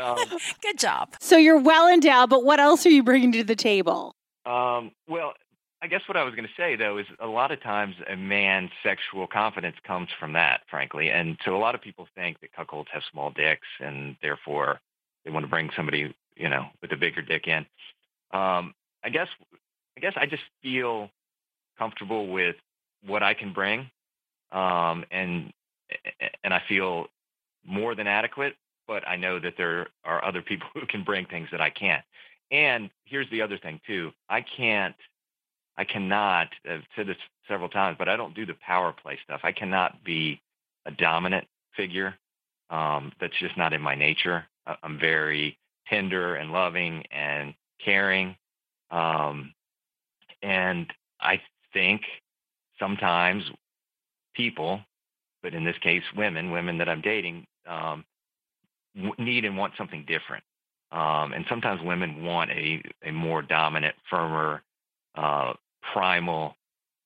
um, 0.00 0.18
Good 0.62 0.78
job. 0.78 1.14
So 1.20 1.36
you're 1.36 1.58
well 1.60 1.88
endowed, 1.88 2.30
but 2.30 2.44
what 2.44 2.60
else 2.60 2.84
are 2.86 2.90
you 2.90 3.02
bringing 3.02 3.32
to 3.32 3.44
the 3.44 3.56
table? 3.56 4.14
Um, 4.46 4.92
well, 5.08 5.32
I 5.82 5.86
guess 5.88 6.02
what 6.06 6.16
I 6.16 6.22
was 6.22 6.34
going 6.34 6.46
to 6.46 6.54
say 6.56 6.76
though 6.76 6.98
is 6.98 7.06
a 7.18 7.26
lot 7.26 7.50
of 7.50 7.60
times 7.62 7.96
a 8.08 8.16
man's 8.16 8.70
sexual 8.84 9.26
confidence 9.26 9.76
comes 9.84 10.08
from 10.20 10.34
that, 10.34 10.60
frankly, 10.70 11.10
and 11.10 11.36
so 11.44 11.56
a 11.56 11.58
lot 11.58 11.74
of 11.74 11.80
people 11.80 12.06
think 12.14 12.38
that 12.40 12.52
cuckolds 12.52 12.88
have 12.92 13.02
small 13.10 13.30
dicks 13.30 13.66
and 13.80 14.16
therefore 14.22 14.80
they 15.24 15.30
want 15.30 15.44
to 15.44 15.50
bring 15.50 15.70
somebody, 15.74 16.14
you 16.36 16.48
know, 16.48 16.66
with 16.82 16.92
a 16.92 16.96
bigger 16.96 17.22
dick 17.22 17.46
in. 17.48 17.66
Um, 18.32 18.74
I 19.04 19.10
guess, 19.10 19.28
I 19.96 20.00
guess 20.00 20.14
I 20.16 20.26
just 20.26 20.42
feel 20.62 21.10
comfortable 21.78 22.28
with 22.28 22.56
what 23.06 23.22
I 23.22 23.34
can 23.34 23.52
bring, 23.52 23.90
um, 24.52 25.04
and 25.10 25.52
and 26.44 26.54
I 26.54 26.62
feel 26.68 27.06
more 27.66 27.94
than 27.94 28.06
adequate. 28.06 28.54
But 28.86 29.06
I 29.06 29.16
know 29.16 29.38
that 29.38 29.54
there 29.56 29.88
are 30.04 30.24
other 30.24 30.42
people 30.42 30.68
who 30.74 30.86
can 30.86 31.04
bring 31.04 31.26
things 31.26 31.48
that 31.52 31.60
I 31.60 31.70
can't. 31.70 32.04
And 32.50 32.90
here's 33.04 33.30
the 33.30 33.40
other 33.40 33.58
thing 33.58 33.80
too. 33.86 34.12
I 34.28 34.42
can't, 34.42 34.94
I 35.78 35.84
cannot, 35.84 36.48
I've 36.70 36.82
said 36.94 37.06
this 37.06 37.16
several 37.48 37.70
times, 37.70 37.96
but 37.98 38.08
I 38.08 38.16
don't 38.16 38.34
do 38.34 38.44
the 38.44 38.54
power 38.54 38.92
play 38.92 39.18
stuff. 39.24 39.40
I 39.42 39.52
cannot 39.52 40.04
be 40.04 40.40
a 40.84 40.90
dominant 40.90 41.46
figure. 41.74 42.14
Um, 42.68 43.12
that's 43.20 43.38
just 43.40 43.56
not 43.56 43.72
in 43.72 43.80
my 43.80 43.94
nature. 43.94 44.44
I'm 44.82 44.98
very 44.98 45.58
tender 45.88 46.36
and 46.36 46.52
loving 46.52 47.04
and 47.10 47.54
caring. 47.84 48.36
Um, 48.90 49.52
and 50.42 50.86
I 51.20 51.40
think 51.72 52.02
sometimes 52.78 53.44
people, 54.34 54.80
but 55.42 55.54
in 55.54 55.64
this 55.64 55.78
case, 55.82 56.02
women, 56.16 56.50
women 56.50 56.78
that 56.78 56.88
I'm 56.88 57.00
dating, 57.00 57.46
um, 57.66 58.04
need 59.18 59.44
and 59.44 59.56
want 59.56 59.74
something 59.78 60.04
different. 60.06 60.44
Um, 60.90 61.32
and 61.32 61.44
sometimes 61.48 61.80
women 61.82 62.22
want 62.22 62.50
a, 62.50 62.82
a 63.04 63.10
more 63.10 63.40
dominant, 63.40 63.94
firmer, 64.10 64.62
uh, 65.14 65.54
primal 65.92 66.56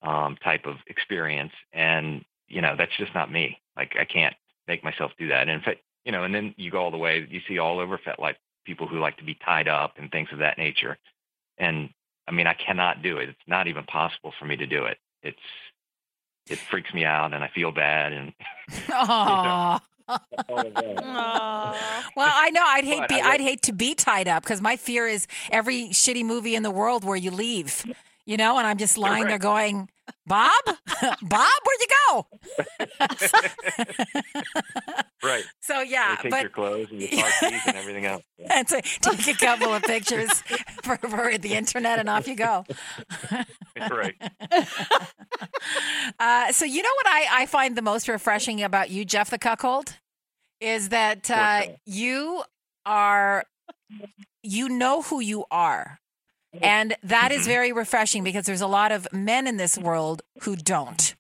um, 0.03 0.37
type 0.43 0.67
of 0.67 0.77
experience. 0.89 1.53
And, 1.73 2.25
you 2.49 2.61
know, 2.61 2.75
that's 2.77 2.97
just 2.99 3.15
not 3.15 3.31
me. 3.31 3.59
Like, 3.77 3.93
I 3.99 4.05
can't 4.05 4.35
make 4.67 4.83
myself 4.83 5.13
do 5.19 5.29
that. 5.29 5.43
And 5.43 5.51
in 5.51 5.61
fact, 5.61 5.81
you 6.05 6.13
know, 6.13 6.25
and 6.25 6.35
then 6.35 6.55
you 6.57 6.71
go 6.71 6.79
all 6.79 6.91
the 6.91 6.97
way, 6.97 7.27
you 7.31 7.41
see 7.49 7.59
all 7.59 7.79
over 7.79 7.99
FetLife 7.99 8.37
people 8.67 8.87
who 8.87 8.99
like 8.99 9.17
to 9.19 9.25
be 9.25 9.35
tied 9.35 9.69
up 9.69 9.95
and 9.99 10.11
things 10.11 10.29
of 10.33 10.39
that 10.41 10.59
nature. 10.59 10.99
And 11.59 11.91
I 12.29 12.33
mean, 12.33 12.47
I 12.47 12.55
cannot 12.55 13.03
do 13.03 13.19
it. 13.19 13.29
It's 13.31 13.39
not 13.47 13.69
even 13.69 13.85
possible 13.85 14.33
for 14.39 14.45
me 14.45 14.57
to 14.57 14.67
do 14.67 14.85
it. 14.85 14.99
It's, 15.23 15.39
it 16.51 16.59
freaks 16.71 16.93
me 16.93 17.05
out 17.05 17.33
and 17.33 17.43
I 17.43 17.49
feel 17.49 17.73
bad. 17.73 18.13
And 18.13 18.33
Oh. 18.91 19.79
all 20.49 20.67
of. 20.67 20.75
Well, 22.17 22.33
I 22.33 22.51
know 22.51 22.63
I'd 22.65 22.85
hate 22.85 23.09
be 23.09 23.21
I 23.21 23.31
I'd 23.33 23.41
hate 23.41 23.63
to 23.63 23.73
be 23.73 23.95
tied 23.95 24.29
up 24.29 24.43
because 24.45 24.61
my 24.61 24.77
fear 24.77 25.07
is 25.09 25.27
every 25.51 25.89
shitty 25.89 26.25
movie 26.25 26.55
in 26.55 26.63
the 26.63 26.71
world 26.71 27.05
where 27.05 27.17
you 27.17 27.31
leave, 27.33 27.85
you 28.25 28.37
know, 28.37 28.57
and 28.59 28.67
I'm 28.67 28.79
just 28.79 28.97
lying 28.99 29.27
there 29.27 29.39
going, 29.39 29.89
Bob, 30.27 30.53
Bob, 30.67 31.23
where'd 31.23 31.81
you 31.81 31.87
go? 32.09 32.27
right. 35.25 35.45
so 35.61 35.79
They 35.85 35.91
yeah, 35.91 36.17
take 36.23 36.31
but 36.31 36.41
your 36.43 36.51
clothes 36.51 36.89
and 36.91 37.01
your 37.01 37.11
car 37.23 37.31
keys 37.41 37.61
and 37.67 37.77
everything 37.77 38.07
else. 38.07 38.23
Yeah. 38.61 38.61
and 38.61 38.69
to 38.69 38.83
take 39.23 39.29
a 39.29 39.39
couple 39.39 39.75
of 39.75 39.83
pictures 39.83 40.31
for, 40.83 40.97
for 40.97 41.37
the 41.39 41.55
internet 41.55 41.99
and 41.99 42.09
off 42.09 42.27
you 42.27 42.37
go. 42.37 42.65
right. 43.91 44.15
Uh, 46.19 46.51
so 46.53 46.65
you 46.65 46.83
know 46.83 46.91
what 46.97 47.07
I, 47.07 47.43
I 47.43 47.47
find 47.47 47.77
the 47.77 47.83
most 47.83 48.09
refreshing 48.09 48.63
about 48.63 48.91
you, 48.91 49.05
Jeff 49.05 49.29
the 49.29 49.39
cuckold, 49.39 49.95
is 50.61 50.89
that 50.91 51.31
uh, 51.31 51.63
you 51.85 52.43
are 52.87 53.45
you 54.43 54.69
know 54.69 55.03
who 55.03 55.21
you 55.21 55.45
are. 55.51 55.99
And 56.63 56.97
that 57.03 57.33
is 57.33 57.47
very 57.47 57.73
refreshing 57.73 58.25
because 58.25 58.47
there's 58.47 58.63
a 58.63 58.67
lot 58.67 58.93
of 58.93 59.07
men 59.13 59.47
in 59.47 59.57
this 59.59 59.77
world 59.77 60.23
who 60.43 60.57
don't. 60.57 61.15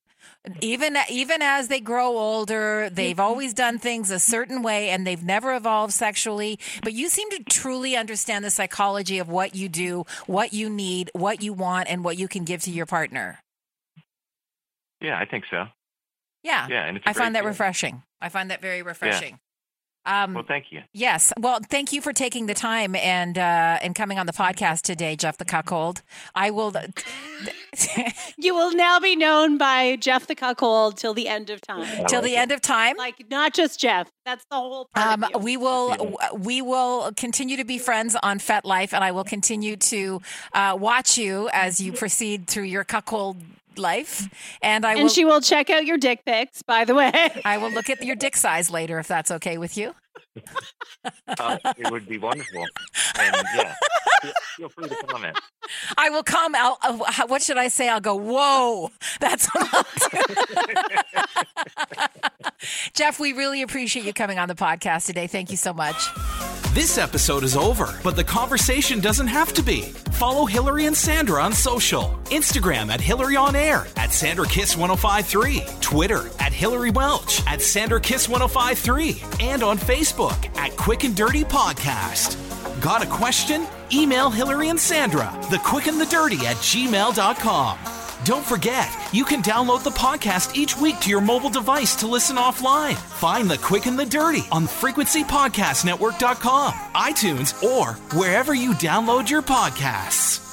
Even 0.60 0.96
even 1.10 1.42
as 1.42 1.68
they 1.68 1.80
grow 1.80 2.16
older, 2.18 2.88
they've 2.90 3.16
mm-hmm. 3.16 3.20
always 3.20 3.52
done 3.52 3.78
things 3.78 4.10
a 4.10 4.20
certain 4.20 4.62
way 4.62 4.90
and 4.90 5.06
they've 5.06 5.22
never 5.22 5.54
evolved 5.54 5.92
sexually. 5.92 6.58
But 6.82 6.92
you 6.92 7.08
seem 7.08 7.28
to 7.30 7.44
truly 7.44 7.96
understand 7.96 8.44
the 8.44 8.50
psychology 8.50 9.18
of 9.18 9.28
what 9.28 9.54
you 9.54 9.68
do, 9.68 10.04
what 10.26 10.52
you 10.52 10.70
need, 10.70 11.10
what 11.14 11.42
you 11.42 11.52
want, 11.52 11.88
and 11.88 12.04
what 12.04 12.16
you 12.16 12.28
can 12.28 12.44
give 12.44 12.62
to 12.62 12.70
your 12.70 12.86
partner. 12.86 13.40
Yeah, 15.00 15.18
I 15.18 15.24
think 15.24 15.44
so. 15.50 15.64
Yeah. 16.42 16.68
Yeah, 16.68 16.84
and 16.86 16.96
it's 16.96 17.06
a 17.06 17.10
I 17.10 17.12
find 17.12 17.34
that 17.34 17.40
feeling. 17.40 17.48
refreshing. 17.48 18.02
I 18.20 18.28
find 18.28 18.50
that 18.50 18.62
very 18.62 18.82
refreshing. 18.82 19.38
Um, 20.06 20.34
Well, 20.34 20.44
thank 20.46 20.66
you. 20.70 20.80
Yes. 20.92 21.32
Well, 21.38 21.58
thank 21.68 21.92
you 21.92 22.00
for 22.00 22.12
taking 22.12 22.46
the 22.46 22.54
time 22.54 22.94
and 22.96 23.36
uh, 23.36 23.78
and 23.82 23.94
coming 23.94 24.18
on 24.18 24.26
the 24.26 24.32
podcast 24.32 24.82
today, 24.82 25.16
Jeff 25.16 25.36
the 25.38 25.44
Cuckold. 25.44 26.02
I 26.34 26.50
will. 26.50 26.72
You 28.38 28.54
will 28.54 28.72
now 28.74 28.98
be 29.00 29.16
known 29.16 29.58
by 29.58 29.96
Jeff 29.96 30.26
the 30.26 30.34
Cuckold 30.34 30.96
till 30.96 31.12
the 31.12 31.28
end 31.28 31.50
of 31.50 31.60
time. 31.60 32.06
till 32.06 32.22
the 32.22 32.34
end 32.36 32.50
of 32.52 32.60
time. 32.62 32.96
Like 32.96 33.24
not 33.30 33.52
just 33.52 33.78
Jeff. 33.78 34.10
That's 34.24 34.44
the 34.50 34.56
whole 34.56 34.88
part 34.94 35.06
Um, 35.06 35.24
of 35.24 35.30
you. 35.32 35.38
we 35.38 35.56
will 35.56 36.16
we 36.38 36.62
will 36.62 37.12
continue 37.16 37.56
to 37.58 37.64
be 37.64 37.76
friends 37.78 38.16
on 38.22 38.38
FetLife, 38.38 38.92
and 38.94 39.04
I 39.04 39.10
will 39.12 39.24
continue 39.24 39.76
to 39.76 40.22
uh, 40.54 40.76
watch 40.78 41.18
you 41.18 41.48
as 41.52 41.80
you 41.80 41.92
proceed 41.92 42.46
through 42.46 42.64
your 42.64 42.84
cuckold 42.84 43.36
life. 43.78 44.28
And 44.62 44.84
I 44.84 44.94
will 44.94 45.02
and 45.02 45.10
she 45.10 45.24
will 45.24 45.40
check 45.40 45.70
out 45.70 45.84
your 45.86 45.98
dick 45.98 46.24
pics, 46.24 46.62
by 46.62 46.84
the 46.84 46.94
way. 46.94 47.12
I 47.44 47.58
will 47.58 47.70
look 47.70 47.90
at 47.90 48.02
your 48.02 48.16
dick 48.16 48.36
size 48.36 48.70
later 48.70 48.98
if 48.98 49.08
that's 49.08 49.30
okay 49.30 49.58
with 49.58 49.76
you. 49.76 49.94
Uh, 51.38 51.58
it 51.78 51.90
would 51.90 52.08
be 52.08 52.18
wonderful. 52.18 52.64
And 53.18 53.36
yeah, 53.56 53.74
feel, 54.22 54.32
feel 54.56 54.68
free 54.68 54.88
to 54.88 54.96
comment. 55.06 55.38
I 55.96 56.10
will 56.10 56.22
come. 56.22 56.54
I'll, 56.54 56.78
uh, 56.82 57.26
what 57.26 57.42
should 57.42 57.58
I 57.58 57.68
say? 57.68 57.88
I'll 57.88 58.00
go. 58.00 58.14
Whoa, 58.16 58.90
that's 59.20 59.48
a 59.54 59.58
lot. 59.58 59.86
Jeff. 62.94 63.18
We 63.20 63.32
really 63.32 63.62
appreciate 63.62 64.04
you 64.04 64.12
coming 64.12 64.38
on 64.38 64.48
the 64.48 64.54
podcast 64.54 65.06
today. 65.06 65.26
Thank 65.26 65.50
you 65.50 65.56
so 65.56 65.72
much. 65.72 66.08
This 66.76 66.98
episode 66.98 67.42
is 67.42 67.56
over, 67.56 67.98
but 68.04 68.16
the 68.16 68.24
conversation 68.24 69.00
doesn't 69.00 69.28
have 69.28 69.54
to 69.54 69.62
be. 69.62 69.80
Follow 70.12 70.44
Hilary 70.44 70.84
and 70.84 70.94
Sandra 70.94 71.42
on 71.42 71.54
social 71.54 72.18
Instagram 72.26 72.90
at 72.90 73.00
Hilary 73.00 73.34
on 73.34 73.56
Air, 73.56 73.86
at 73.96 74.12
Sandra 74.12 74.46
Kiss 74.46 74.76
1053, 74.76 75.62
Twitter 75.80 76.28
at 76.38 76.52
Hilary 76.52 76.90
Welch, 76.90 77.42
at 77.46 77.62
Sandra 77.62 77.98
Kiss 77.98 78.28
1053, 78.28 79.22
and 79.40 79.62
on 79.62 79.78
Facebook 80.06 80.56
at 80.56 80.76
Quick 80.76 81.02
and 81.02 81.16
Dirty 81.16 81.42
Podcast. 81.42 82.36
Got 82.80 83.02
a 83.02 83.06
question? 83.06 83.66
Email 83.92 84.30
Hilary 84.30 84.68
and 84.68 84.78
Sandra, 84.78 85.36
the 85.50 85.58
quick 85.64 85.88
and 85.88 86.00
the 86.00 86.06
dirty 86.06 86.46
at 86.46 86.54
gmail.com. 86.58 87.78
Don't 88.24 88.44
forget, 88.44 88.88
you 89.12 89.24
can 89.24 89.42
download 89.42 89.82
the 89.82 89.90
podcast 89.90 90.54
each 90.54 90.76
week 90.76 91.00
to 91.00 91.10
your 91.10 91.20
mobile 91.20 91.50
device 91.50 91.96
to 91.96 92.06
listen 92.06 92.36
offline. 92.36 92.94
Find 92.94 93.50
the 93.50 93.58
quick 93.58 93.86
and 93.86 93.98
the 93.98 94.06
dirty 94.06 94.44
on 94.52 94.66
frequencypodcastnetwork.com, 94.66 96.72
iTunes, 96.94 97.60
or 97.64 97.94
wherever 98.16 98.54
you 98.54 98.74
download 98.74 99.28
your 99.28 99.42
podcasts. 99.42 100.45